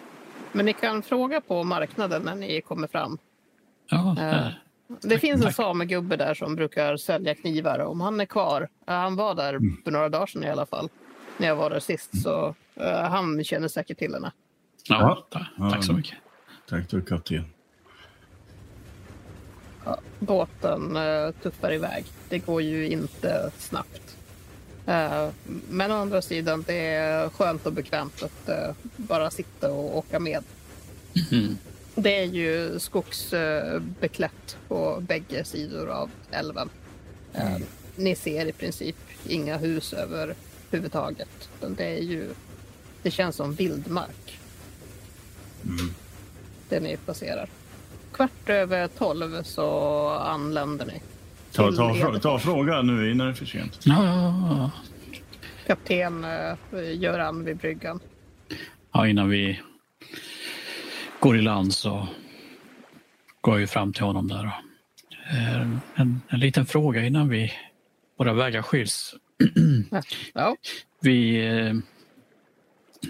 [0.52, 3.18] Men ni kan fråga på marknaden när ni kommer fram.
[3.90, 4.64] Ja, Eh, där.
[5.02, 7.80] Det finns en samegubbe där som brukar sälja knivar.
[7.80, 10.90] Om han är kvar, eh, han var där för några dagar sedan i alla fall,
[11.38, 12.56] när jag var där sist, så
[13.10, 14.32] han känner säkert till henne.
[14.90, 15.40] ja, Ja.
[15.58, 16.18] ta- tack så mycket.
[16.70, 17.46] Tack du kapten.
[20.20, 20.98] Båten
[21.44, 22.06] tuffar iväg.
[22.30, 24.11] Det går ju inte snabbt.
[24.92, 25.30] Eh,
[25.70, 30.20] men å andra sidan, det är skönt och bekvämt att eh, bara sitta och åka
[30.20, 30.44] med.
[31.32, 31.58] Mm.
[31.96, 36.70] Det är ju skogsbeklätt på bägge sidor av älven.
[37.34, 37.58] Eh,
[37.96, 38.96] Ni ser i princip
[39.28, 41.50] inga hus överhuvudtaget.
[41.68, 42.30] Det, är ju,
[43.02, 44.40] det känns som vildmark.
[46.70, 47.50] Det ni passerar.
[48.12, 51.02] Kvart över tolv så anländer ni.
[51.54, 53.80] Ta, ta, ta fråga nu innan det är för sent.
[53.84, 54.72] Ja, ja, ja.
[55.68, 56.56] Kapten eh,
[57.00, 58.00] Göran vid bryggan.
[58.94, 59.60] ja, innan vi
[61.20, 62.08] går i land så
[63.42, 64.46] går jag ju fram till honom där.
[65.32, 65.62] eh,
[65.96, 67.54] En, en liten fråga innan vi
[68.18, 69.16] våra vägar skiljs.
[70.34, 70.56] Ja,
[71.02, 71.74] Vi, eh,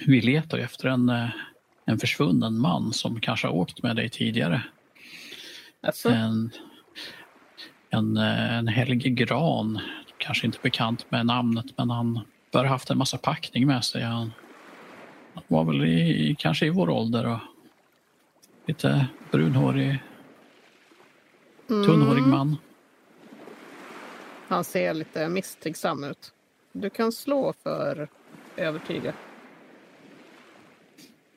[0.07, 1.11] vi letar ju efter en,
[1.85, 4.63] en försvunnen man som kanske har åkt med dig tidigare.
[5.81, 6.51] alltså, En,
[7.91, 9.79] en, eh, en Helge Gran,
[10.17, 12.19] kanske inte bekant med namnet, men han
[12.51, 14.03] bör ha haft en massa packning med sig.
[14.03, 14.31] Han
[15.47, 17.39] var väl i, kanske i vår ålder och
[18.67, 19.99] lite brunhårig,
[21.67, 22.57] tunnhårig man.
[24.47, 26.33] han ser lite misstänksam ut.
[26.71, 28.07] Du kan slå för
[28.57, 29.13] övertyga.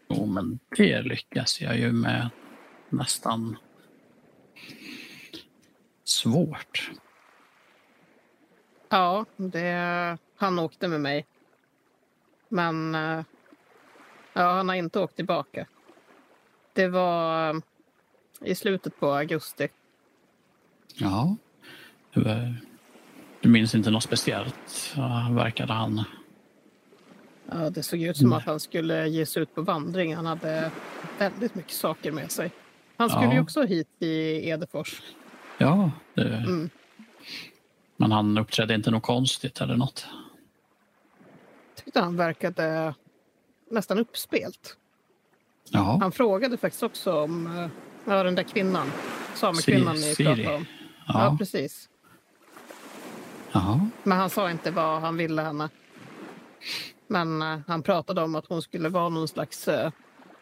[0.08, 2.28] Jo, men det lyckas jag ju med
[2.88, 3.56] nästan
[6.04, 6.90] svårt.
[8.88, 11.26] Ja, det, han åkte med mig.
[12.48, 13.24] Men eh,
[14.32, 15.66] ja, han har inte åkt tillbaka.
[16.72, 17.60] Det var eh,
[18.40, 19.68] i slutet på augusti.
[20.94, 21.36] Ja.
[22.12, 22.54] Du,
[23.40, 24.94] du minns inte något speciellt?
[25.30, 26.04] Verkade han...
[27.50, 30.16] Ja, det såg ut som att han skulle ge sig ut på vandring.
[30.16, 30.70] Han hade
[31.18, 32.50] väldigt mycket saker med sig.
[32.96, 33.34] Han skulle Ja.
[33.34, 35.02] ju också hit i Edefors.
[35.58, 36.70] Ja, det, Mm.
[37.96, 40.06] men han uppträdde inte något konstigt eller något.
[41.74, 42.94] tyckte han verkade
[43.70, 44.76] nästan uppspelt.
[45.70, 47.68] Ja, Han frågade faktiskt också om eh,
[48.04, 48.90] ja, den där kvinnan,
[49.34, 50.66] samekvinnan ni pratade om.
[51.06, 51.24] Ja.
[51.24, 51.88] ja, precis.
[53.52, 53.80] ja.
[54.02, 55.68] Men han sa inte vad han ville henne.
[57.06, 59.90] Men eh, han pratade om att hon skulle vara någon slags, eh,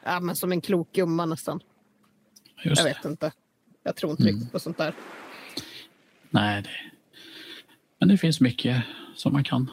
[0.04, 1.60] ja men som en klok gumma nästan.
[2.64, 2.94] just Jag det.
[2.96, 3.32] vet inte.
[3.82, 4.34] Jag tror inte Mm.
[4.34, 4.94] riktigt på sånt där.
[6.30, 6.70] Nej, det,
[7.98, 8.82] men det finns mycket
[9.14, 9.70] som man kan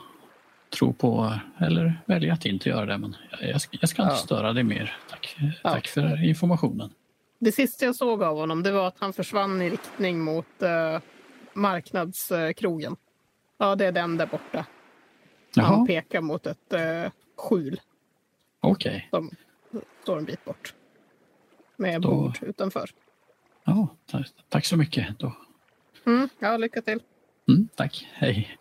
[0.70, 2.97] tro på eller välja att inte göra det.
[2.97, 4.18] Men jag, ska, jag ska inte Ja.
[4.18, 4.97] störa dig mer.
[5.10, 5.72] Tack, Ja.
[5.72, 6.89] tack för informationen.
[7.39, 10.99] Det sista jag såg av honom det var att han försvann i riktning mot eh,
[11.53, 12.95] marknadskrogen.
[13.57, 14.66] Ja, det är den där borta.
[15.55, 17.82] Han Jaha, pekar mot ett eh, skjul
[18.60, 19.07] okej.
[19.12, 19.30] som
[20.03, 20.74] står en bit bort.
[21.78, 22.89] Med Då- bord utanför.
[23.70, 25.20] Ja, tack, tack så mycket.
[25.20, 25.36] Då.
[26.06, 27.00] Mm, ja, lycka till.
[27.50, 28.58] Mm, tack, hej.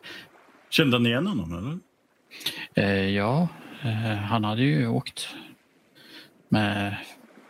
[0.70, 1.78] Kände ni igen honom eller?
[2.74, 3.48] Eh, ja,
[3.82, 5.28] eh, han hade ju åkt
[6.48, 6.96] med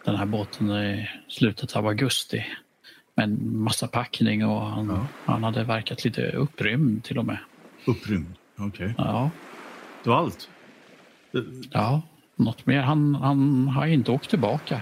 [0.05, 2.47] den här båten i slutet av augusti
[3.15, 5.07] med en massa packning och han, Ja.
[5.25, 7.39] han hade verkat lite upprymd till och med.
[7.87, 8.35] Upprymd.
[8.59, 8.95] Okej.
[8.99, 9.31] Ja,
[10.05, 10.49] Det var allt?
[11.71, 12.03] ja
[12.37, 12.81] något mer.
[12.81, 14.81] Han, han har inte åkt tillbaka.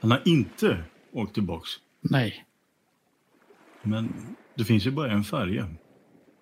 [0.00, 1.70] Han har inte åkt tillbaks.
[2.00, 2.44] Nej.
[3.82, 4.12] Men
[4.54, 5.66] det finns ju bara en färja.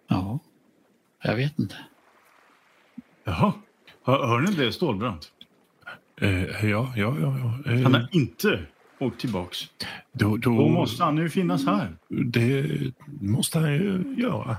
[0.08, 0.38] Ja,
[1.22, 1.76] jag vet inte.
[3.24, 3.52] Jaha.
[4.04, 5.32] Hör, hör ni det, Stålbrant?
[6.20, 7.38] Eh, ja, ja, ja.
[7.64, 7.72] ja.
[7.72, 8.60] Eh, Han har inte
[8.98, 9.58] åkt tillbaks.
[10.12, 11.96] då, då, Då måste han ju finnas här.
[12.08, 12.66] Det
[13.20, 14.50] måste han ju göra.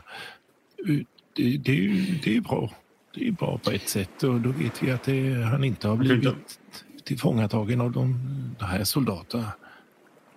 [0.88, 0.96] Eh,
[1.36, 2.72] Det, det, är ju- det är bra.
[3.14, 5.98] Det är bra på ett sätt och då vet vi att det, han inte har
[5.98, 6.60] blivit
[7.04, 8.20] tillfångatagen av de,
[8.60, 9.52] de här soldaterna.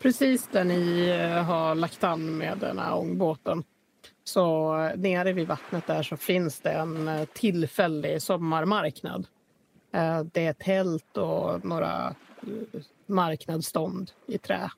[0.03, 3.65] Precis där ni eh, har lagt an med den här ångbåten.
[4.25, 9.27] Så eh, nere vid vattnet där så finns det en eh, tillfällig sommarmarknad.
[10.33, 12.15] Det är tält och några
[13.07, 14.71] marknadsstånd i trä.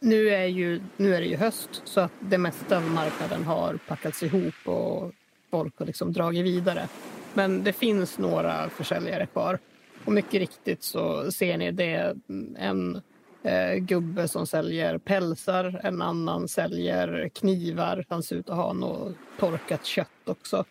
[0.00, 3.78] Nu är, ju, nu är det ju höst så att det mesta av marknaden har
[3.88, 5.12] packats ihop och
[5.50, 6.88] folk har liksom dragit vidare.
[7.34, 9.58] Men det finns några försäljare kvar.
[10.04, 13.02] Och mycket riktigt så ser ni det mm, en
[13.42, 15.80] eh, gubbe som säljer pälsar.
[15.84, 18.04] En annan säljer knivar.
[18.08, 20.64] Han ser ut att ha något torkat kött också.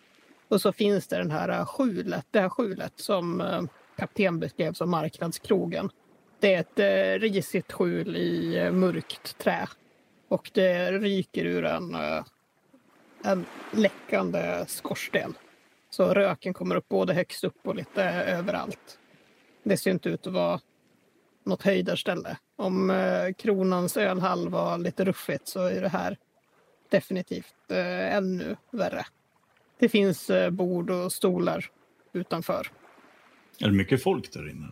[0.48, 3.62] Och så finns det den här eh, skjulet, det här skjulet som eh,
[3.96, 5.90] kapten beskrev som marknadskrogen.
[6.40, 9.68] Det är ett eh, risigt skjul i eh, mörkt trä.
[10.28, 12.24] Och det ryker ur en, eh,
[13.24, 15.34] en läckande skorsten.
[15.90, 18.98] Så röken kommer upp både högst upp och lite överallt.
[19.62, 20.60] Det ser inte ut att vara
[21.48, 22.36] något höjdarställe.
[22.56, 26.16] Om eh, Kronans ölhall var lite ruffigt så är det här
[26.88, 29.06] definitivt eh, ännu värre.
[29.78, 31.70] Det finns eh, bord och stolar
[32.12, 32.70] utanför.
[33.60, 34.66] Är det mycket folk där inne?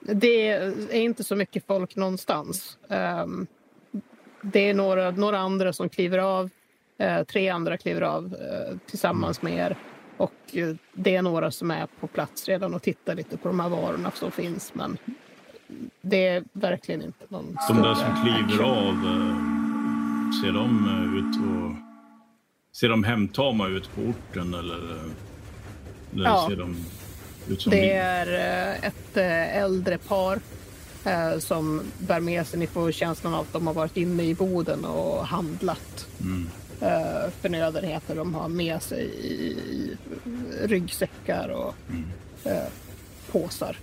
[0.00, 2.78] Det är inte så mycket folk någonstans.
[2.88, 3.46] Um,
[4.42, 6.50] det är några, några andra som kliver av.
[7.02, 9.78] Uh, tre andra kliver av uh, tillsammans med er.
[10.16, 13.60] Och uh, det är några som är på plats redan och tittar lite på de
[13.60, 14.74] här varorna som finns.
[14.74, 14.98] Men
[16.00, 17.56] det är verkligen inte någon...
[17.68, 18.94] De där som kliver av,
[20.42, 20.88] ser de
[21.18, 21.88] ut och...
[22.76, 25.00] Ser de hemtama ut på orten eller,
[26.14, 26.46] eller Ja.
[26.50, 26.76] ser de
[27.48, 27.90] ut som Det vi?
[27.90, 28.26] är
[28.72, 30.40] eh, ett eh, äldre par
[31.04, 34.34] eh, som bär med sig, ni får känslan av att de har varit inne i
[34.34, 36.48] boden och handlat Mm.
[36.80, 39.56] eh, förnödenheter de har med sig i,
[40.64, 42.04] ryggsäckar och Mm.
[42.44, 42.68] eh,
[43.32, 43.76] påsar.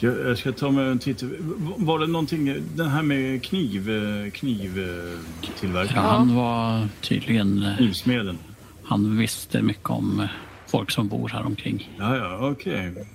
[0.00, 1.22] Jag, jag ska ta mig en titt.
[1.76, 5.96] Var det någonting, den här med kniv, eh, knivtillverkning?
[5.96, 7.62] Ja, han var tydligen...
[7.62, 8.38] eh, Knivsmeden?
[8.82, 10.26] Han visste mycket om eh,
[10.66, 11.90] folk som bor här omkring.
[11.98, 13.06] Ja, ja, okej.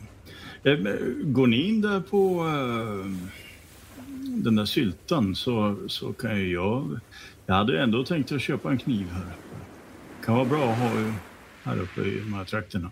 [0.64, 0.98] Eh, men
[1.34, 3.12] Går ni in där på eh,
[4.44, 7.00] den där syltan så, så kan ju jag...
[7.46, 9.26] Jag hade ändå tänkt att köpa en kniv här.
[10.26, 10.90] Kan vara bra att ha
[11.64, 12.92] här uppe i de här trakterna.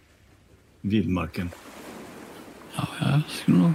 [0.82, 1.50] Vildmarken.
[2.76, 3.72] Ja, jag skulle nog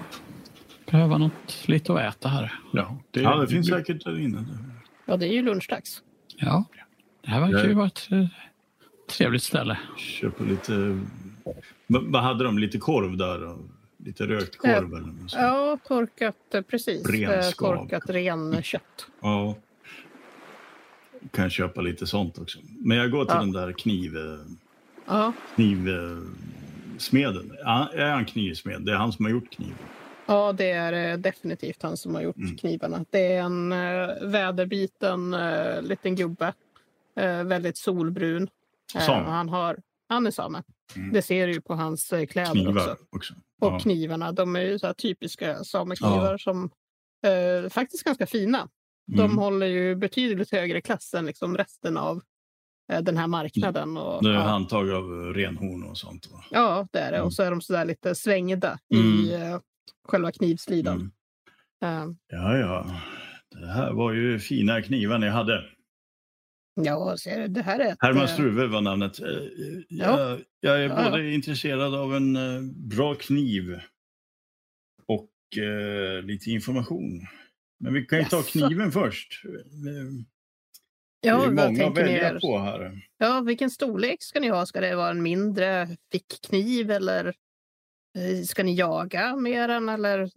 [0.90, 2.54] behöva något lite att äta här.
[2.72, 4.44] Ja, det, Ja, det finns säkert där inne.
[5.04, 6.02] Ja, det är ju lunchdags.
[6.36, 6.64] Ja,
[7.22, 8.26] det här verkar ju vara ett eh,
[9.10, 9.78] trevligt ställe.
[9.96, 10.72] Köpa lite...
[11.86, 12.58] Va- Vad hade de?
[12.58, 13.42] Lite korv där?
[13.48, 13.58] och
[14.04, 15.42] Lite rökt korv eller något sånt.
[15.42, 17.08] Ja, torkat, eh, precis.
[17.08, 17.76] Eh, Renskav.
[17.76, 19.06] torkat renkött.
[19.20, 19.56] Ja.
[21.32, 22.58] Kan köpa lite sånt också.
[22.78, 23.40] Men jag går till Ja.
[23.40, 24.16] den där kniv...
[24.16, 24.22] eh,
[25.06, 26.36] Ja, knivsmeden.
[27.64, 28.82] Ja, Är han knivsmed?
[28.82, 29.76] Det är han som har gjort kniven.
[30.26, 32.56] Ja, det är eh, definitivt han som har gjort Mm.
[32.56, 33.04] knivarna.
[33.10, 36.52] Det är en uh, väderbiten uh, liten gubbe.
[37.16, 38.48] Eh, väldigt solbrun.
[38.92, 39.24] Same.
[39.30, 39.76] han, har,
[40.08, 40.62] han är same.
[40.96, 41.12] Mm.
[41.12, 42.96] Det ser du ju på hans kläder Knivar också.
[43.10, 43.34] också.
[43.60, 43.78] Och Ja.
[43.78, 46.70] knivarna, de är ju så typiska sameknivar som
[47.26, 48.68] eh, faktiskt ganska fina.
[49.06, 49.38] De Mm.
[49.38, 52.22] håller ju betydligt högre klass än liksom resten av
[52.88, 53.96] den här marknaden.
[53.96, 56.28] Och, Det är ja, handtag av renhorn och sånt.
[56.32, 56.44] Va?
[56.50, 57.16] ja, det är det.
[57.16, 57.26] Mm.
[57.26, 59.06] Och så är de så där lite svängda Mm.
[59.06, 59.58] i eh,
[60.08, 61.10] själva knivslidan.
[61.82, 62.08] Mm.
[62.08, 63.00] Eh, Ja, ja.
[63.60, 65.64] Det här var ju fina knivar ni hade.
[66.80, 67.98] Ja, ser du, det här är ett...
[68.00, 69.20] Herman eh, Struve var namnet.
[69.20, 69.26] Eh,
[69.88, 70.20] Ja.
[70.20, 72.62] Jag, jag är Ja, både intresserad av en eh,
[72.96, 73.80] bra kniv
[75.06, 77.26] och eh, lite information.
[77.80, 78.58] Men vi kan ju ta Jaså?
[78.58, 79.42] kniven först.
[81.26, 82.40] Eh, Det Ja, är många att välja er?
[82.40, 83.00] på här.
[83.18, 84.66] Ja, vilken storlek ska ni ha?
[84.66, 87.26] Ska det vara en mindre fickkniv eller
[88.18, 90.30] eh, ska ni jaga med den eller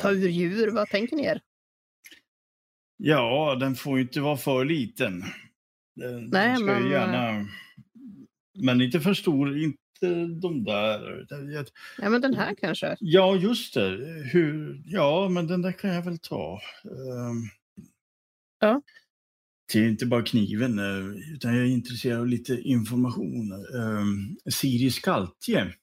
[0.00, 0.70] ta ur djur?
[0.70, 1.40] Vad tänker ni er?
[2.96, 5.24] Ja, den får ju inte vara för liten.
[5.96, 7.46] Den, Nej, den ska men, ju gärna...
[8.58, 9.76] Men inte för stor, inte
[10.42, 11.26] de där.
[11.98, 12.96] Ja, men den här kanske?
[13.00, 13.90] Ja, just det.
[14.32, 14.82] Hur...
[14.86, 16.60] Ja, men den där kan jag väl ta.
[16.84, 17.42] Ehm,
[18.60, 18.82] Ja.
[19.74, 23.52] Är inte bara kniven, eh, utan jag är intresserad av lite information.
[23.72, 25.74] Um, Siri Skaltje.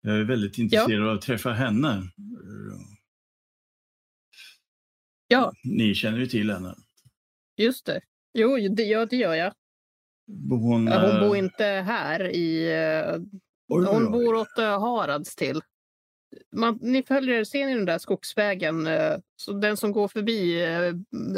[0.00, 2.02] Jag är väldigt intresserad av att träffa henne.
[5.28, 6.74] Ja, Ni känner ju till henne.
[7.56, 8.00] just det.
[8.34, 9.52] Jo, det, ja, det gör jag.
[10.50, 12.72] Hon, Ja, Hon eh, bor inte här i...
[12.72, 13.14] eh,
[13.68, 14.12] oj, oj, Hon oj.
[14.12, 15.60] bor åt Harads till.
[16.56, 18.88] Man, ni följer, ser ni den där skogsvägen?
[19.36, 20.66] Så den som går förbi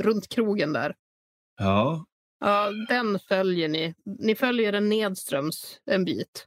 [0.02, 0.94] runt krogen där.
[1.58, 2.04] Ja,
[2.40, 3.94] Ja, den följer ni.
[4.04, 6.46] Ni följer den nedströms en bit.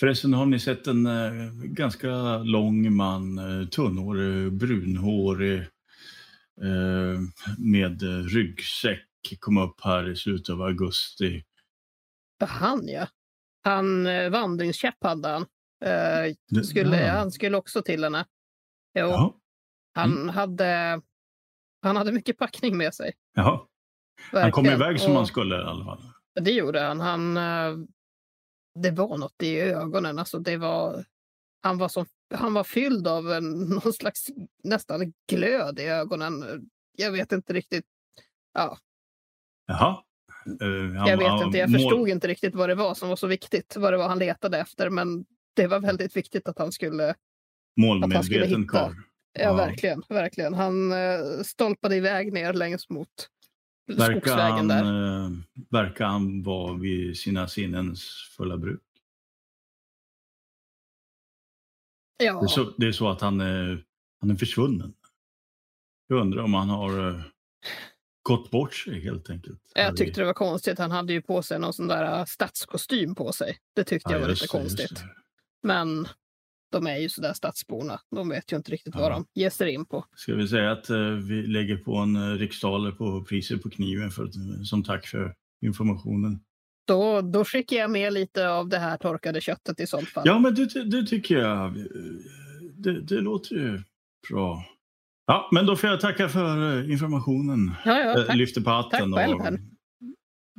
[0.00, 5.60] Förresten, har ni sett en eh, ganska lång man, eh, tunnhårig, brunhårig
[6.62, 7.20] eh,
[7.58, 9.04] med eh, ryggsäck
[9.40, 11.44] komma upp här i slutet av augusti?
[12.40, 13.08] Han ja.
[13.64, 15.46] Han eh, vandringskäpp hade han.
[15.84, 17.12] Eh, skulle, ja.
[17.12, 18.26] Han skulle också till henne.
[18.98, 19.40] Jo, Ja,
[19.94, 21.00] han, hade,
[21.82, 23.12] han hade mycket packning med sig.
[23.34, 23.68] ja.
[24.32, 24.80] Han kom verkligen.
[24.90, 26.02] iväg som Och han skulle i alla fall.
[26.40, 27.00] Det gjorde han.
[27.00, 27.76] han eh,
[28.82, 30.18] det var något i ögonen.
[30.18, 31.04] Alltså det var,
[31.62, 33.50] han var som han var fylld av en,
[33.84, 34.26] någon slags
[34.64, 36.44] nästan glöd i ögonen.
[36.98, 37.84] Jag vet inte riktigt.
[38.54, 38.78] Ja,
[39.66, 40.02] Jaha.
[40.60, 41.58] Eh, han- jag vet han- inte.
[41.58, 43.76] Jag mål- förstod inte riktigt vad det var som var så viktigt.
[43.76, 44.90] Vad det var han letade efter.
[44.90, 47.08] Men det var väldigt viktigt att han skulle...
[47.10, 48.72] att han skulle Målmedveten hitta.
[48.72, 48.92] karl.
[49.32, 49.54] Ja, Ja.
[49.54, 50.02] verkligen.
[50.08, 50.54] verkligen.
[50.54, 53.08] Han eh, stolpade iväg ner längs mot
[53.88, 55.24] Verkar han, där.
[55.24, 55.30] eh,
[55.70, 58.80] verkar han vara vid sina sinnens fulla bruk?
[62.16, 63.84] Ja, Det, är så, det är så att han är,
[64.20, 64.94] han är försvunnen.
[66.06, 67.20] Jag undrar om han har eh,
[68.22, 69.60] gått bort sig helt enkelt.
[69.74, 70.78] Jag tyckte det var konstigt.
[70.78, 73.58] Han hade ju på sig någon sån där eh, stadskostym på sig.
[73.74, 75.02] Det tyckte jag Ja, var just lite konstigt.
[75.62, 76.08] Men
[76.70, 78.00] de är ju sådär stadsborna.
[78.16, 79.08] De vet ju inte riktigt vad Ja.
[79.10, 80.04] de ger sig in på.
[80.16, 84.10] Ska vi säga att eh, vi lägger på en eh, riksdaler på priset på kniven
[84.10, 86.40] för, att- som tack för informationen.
[86.86, 90.22] Då, då skickar jag med lite av det här torkade köttet i sånt fall.
[90.26, 91.66] Ja, men det, det tycker jag.
[91.78, 91.84] eh,
[92.76, 93.82] Det, det låter ju
[94.30, 94.64] bra.
[95.26, 97.74] Ja, men då får jag tacka för eh, informationen.
[97.84, 98.36] ja, ja Eh, tack.
[98.36, 99.58] Lyfter på hatten Tack själv, och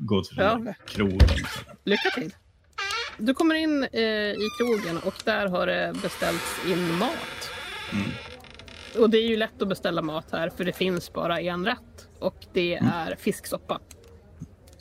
[0.07, 0.74] går till Ja.
[0.88, 1.20] krogen.
[1.86, 2.34] Lycka till.
[3.20, 4.01] Du kommer in eh,
[4.32, 7.49] i krogen och där har det beställts in mat.
[7.93, 8.09] Mm.
[8.99, 12.07] Och det är ju lätt att beställa mat här för det finns bara en rätt.
[12.20, 12.91] Och det Mm.
[12.93, 13.80] är fisksoppa.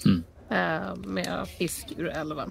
[0.07, 0.25] Mm.
[0.51, 2.51] Eh, med fisk ur älven.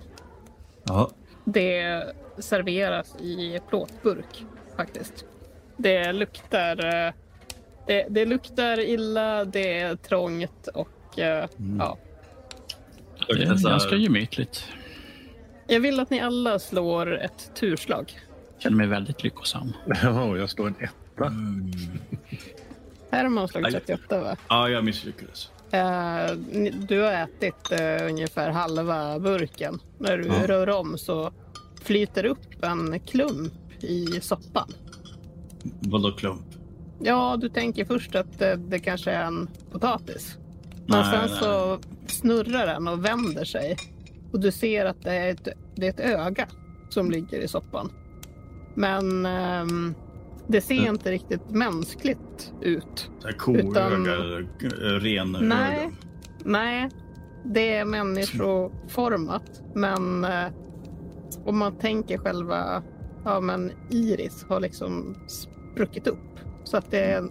[0.83, 1.09] Ja.
[1.45, 2.03] Det
[2.39, 5.25] serveras i plåtburk faktiskt.
[5.77, 7.13] Det luktar, eh,
[7.87, 11.77] det, det luktar illa, det är trångt och eh, Mm.
[11.79, 11.97] ja.
[13.27, 14.65] Det är ganska gemytligt.
[15.67, 18.13] Jag vill att ni alla slår ett turslag.
[18.59, 19.73] Känner mig väldigt lyckosam.
[20.03, 21.25] Ja, jag slår en etta.
[21.25, 21.71] Mm.
[23.11, 23.71] Herman Aj.
[23.71, 24.35] 38 va?
[24.49, 25.49] ja, jag misslyckades.
[25.71, 29.79] Eh, ni- du har ätit eh, ungefär halva burken.
[29.97, 30.47] När du Ja.
[30.47, 31.31] rör om så
[31.83, 33.53] flyter upp en klump
[33.83, 34.73] i soppan.
[35.79, 36.45] Vadå klump?
[36.99, 40.37] Ja, du tänker först att det, det kanske är en potatis.
[40.85, 41.39] Men Nej, sen nej.
[41.39, 43.77] så snurrar den och vänder sig.
[44.37, 46.47] Och du ser att det är ett, det är ett öga
[46.89, 47.91] som ligger i soppan.
[48.75, 49.95] Men ehm,
[50.47, 50.87] det ser Mm.
[50.93, 53.09] inte riktigt mänskligt ut.
[53.37, 55.45] Koöga Utan- eller eh, renöga?
[55.45, 55.91] Nej.
[56.45, 56.89] Nej,
[57.45, 59.61] det är människoformat.
[59.75, 60.47] Men eh,
[61.45, 62.83] om man tänker själva
[63.25, 66.39] ja, men iris har liksom spruckit upp.
[66.63, 67.23] Så att det är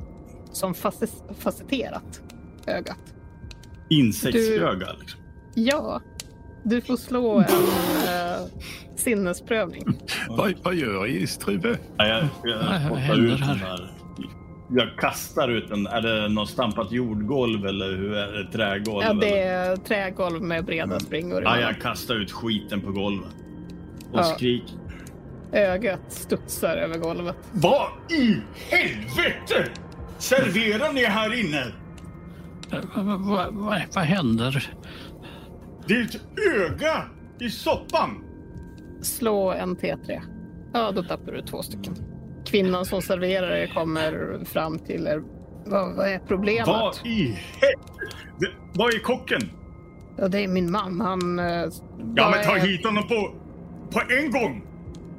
[0.53, 0.75] som
[1.39, 2.23] facetterat
[2.67, 3.15] ögat.
[3.91, 5.21] Insektsöga liksom.
[5.55, 6.01] Ja,
[6.69, 8.47] du får slå en eh,
[8.97, 9.85] sinnesprövning.
[10.29, 11.79] Vad, vad gör Iris, Truve?
[11.97, 12.59] Ja, jag jag
[12.97, 13.93] händer ut den här?
[14.71, 15.87] Jag kastar ut den.
[15.87, 18.53] Är det något stampat jordgolv eller hur är det?
[18.53, 19.05] Trägolv?
[19.07, 19.73] Ja, det eller?
[19.73, 21.43] är trägolv med breda springor.
[21.43, 23.29] Ja, jag kastar ut skiten på golvet.
[24.13, 24.23] Och Ja.
[24.23, 24.75] skriker.
[25.53, 27.37] Ögat studsar över golvet.
[27.53, 28.37] Vad i
[28.71, 29.71] helvete
[30.19, 31.61] serverar ni här inne?
[32.73, 34.71] Eh, Vad, vad, vad, vad händer?
[35.91, 36.21] Ett
[36.57, 37.03] öga
[37.41, 38.25] i soppan.
[39.03, 40.21] Slå en T3.
[40.73, 41.95] Ja, då tappar du två stycken.
[42.47, 45.23] Kvinnan som serverar er kommer fram till er.
[45.67, 46.67] Vad, vad är problemet?
[46.67, 48.57] Vad i helvete?
[48.75, 49.41] Vad är kocken?
[50.19, 51.01] Ja, det är min man.
[51.01, 51.39] Han...
[51.39, 51.45] eh,
[52.17, 53.35] Ja, men ta är- hit honom på,
[53.93, 54.63] på en gång.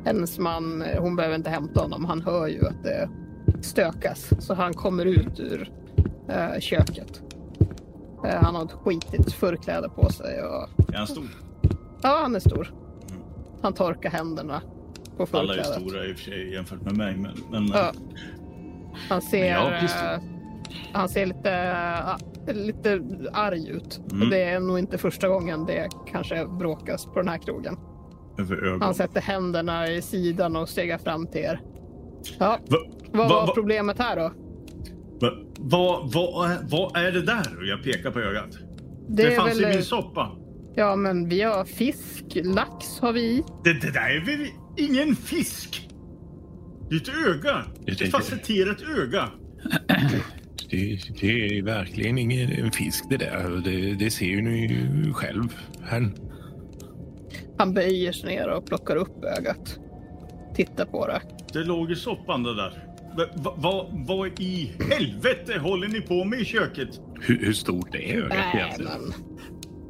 [0.05, 2.05] Hennes man, eh, hon behöver inte hämta honom.
[2.05, 3.09] Han hör ju att det
[3.61, 4.29] stökas.
[4.39, 5.71] Så han kommer ut ur
[6.29, 7.21] eh, köket.
[8.27, 10.43] Eh, han har ett skitigt förkläde på sig.
[10.43, 11.27] Och, Är han stor?
[12.01, 12.73] ja, han är stor.
[13.61, 14.61] Han torkar händerna
[15.17, 15.81] på Alla är förklädet.
[15.89, 17.17] stora i och för sig jämfört med mig.
[17.17, 17.91] Men, men Ja.
[19.09, 19.73] Han ser, Men
[20.13, 20.21] eh,
[20.93, 21.51] han ser lite,
[22.47, 23.01] eh, lite
[23.33, 23.99] arg ut.
[24.11, 24.21] Mm.
[24.21, 27.77] Och det är nog inte första gången det kanske bråkas på den här krogen.
[28.81, 31.61] Han sätter händerna i sidan och stegar fram till er.
[32.39, 32.77] Ja, Va,
[33.11, 34.31] vad va- var va- problemet här då?
[35.19, 37.67] Va, vad vad är- vad är det där?
[37.69, 38.57] Jag pekar på ögat.
[39.09, 40.31] Det, är fanns i väl- min soppa.
[40.75, 43.43] Ja, men vi har fisk, lax har vi.
[43.63, 44.47] Det, det där är väl
[44.77, 45.89] ingen fisk?
[46.89, 47.63] Det är ett öga.
[47.85, 49.29] Det- Ett det- facetterat öga.
[50.69, 53.61] Det, det är verkligen ingen en fisk det där.
[53.65, 55.43] Det, det ser ju ni själv.
[55.81, 56.11] Här.
[57.57, 59.79] Han böjer sig ner och plockar upp ögat.
[60.55, 61.21] Tittar på det.
[61.53, 62.83] Det låg i soppan det där.
[63.17, 66.89] Va, va, vad vad i helvete håller ni på med i köket?
[67.21, 69.01] Hur, hur stort är ögat Nej, egentligen?
[69.01, 69.13] men...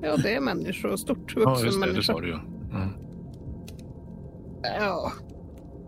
[0.01, 0.97] Ja, det är människor.
[0.97, 1.85] Stort Ja, vuxen just det.
[1.87, 2.13] Det människa.
[2.13, 2.41] sa du ja.
[2.73, 2.89] Mm.
[4.63, 5.11] Ja.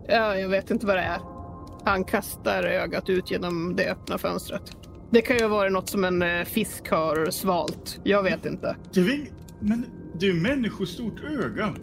[0.08, 1.20] ja, jag vet inte vad det är.
[1.84, 4.62] Han kastar ögat ut genom det öppna fönstret.
[5.10, 8.00] Det kan ju vara något som en eh, fisk har svalt.
[8.04, 8.76] Jag vet inte.
[8.94, 9.26] Det är
[9.60, 9.86] men
[10.20, 11.74] det är människostort öga.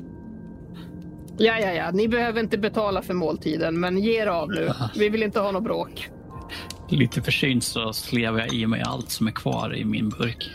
[1.38, 1.92] Ja, ja, ja.
[1.92, 4.72] Ni behöver inte betala för måltiden, men ge er av nu.
[4.96, 6.10] Vi vill inte ha något bråk.
[6.90, 10.50] Lite försynt så slevar jag i mig allt som är kvar i min burk.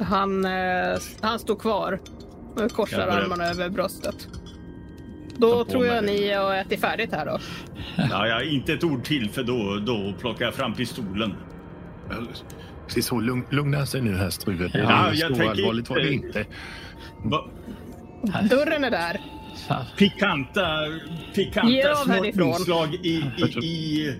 [0.00, 2.00] Han, eh, han står kvar
[2.56, 4.28] och korsar armarna över bröstet.
[5.36, 6.20] Då tror jag mig.
[6.20, 7.38] ni har ätit färdigt här då.
[8.10, 11.34] Ja, ja, inte ett ord till för då, då plockar jag fram pistolen.
[12.86, 14.68] Precis så, lugn, lugna sig nu här Struve.
[14.68, 16.44] Det är Ja, ja, jag så tänker allvarligt var det inte- inte.
[17.24, 17.44] Va?
[18.50, 19.20] Dörren är där
[19.96, 20.68] pikanta,
[21.34, 24.14] pikanta små inslag i, i, i...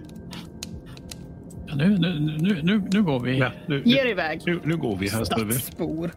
[1.67, 3.39] Ja, nu, nu, nu, nu, nu går vi.
[3.39, 4.43] Ja, nu, Ge er iväg.
[4.47, 5.09] Nu, nu går vi.
[5.09, 6.11] Här Stadsbor.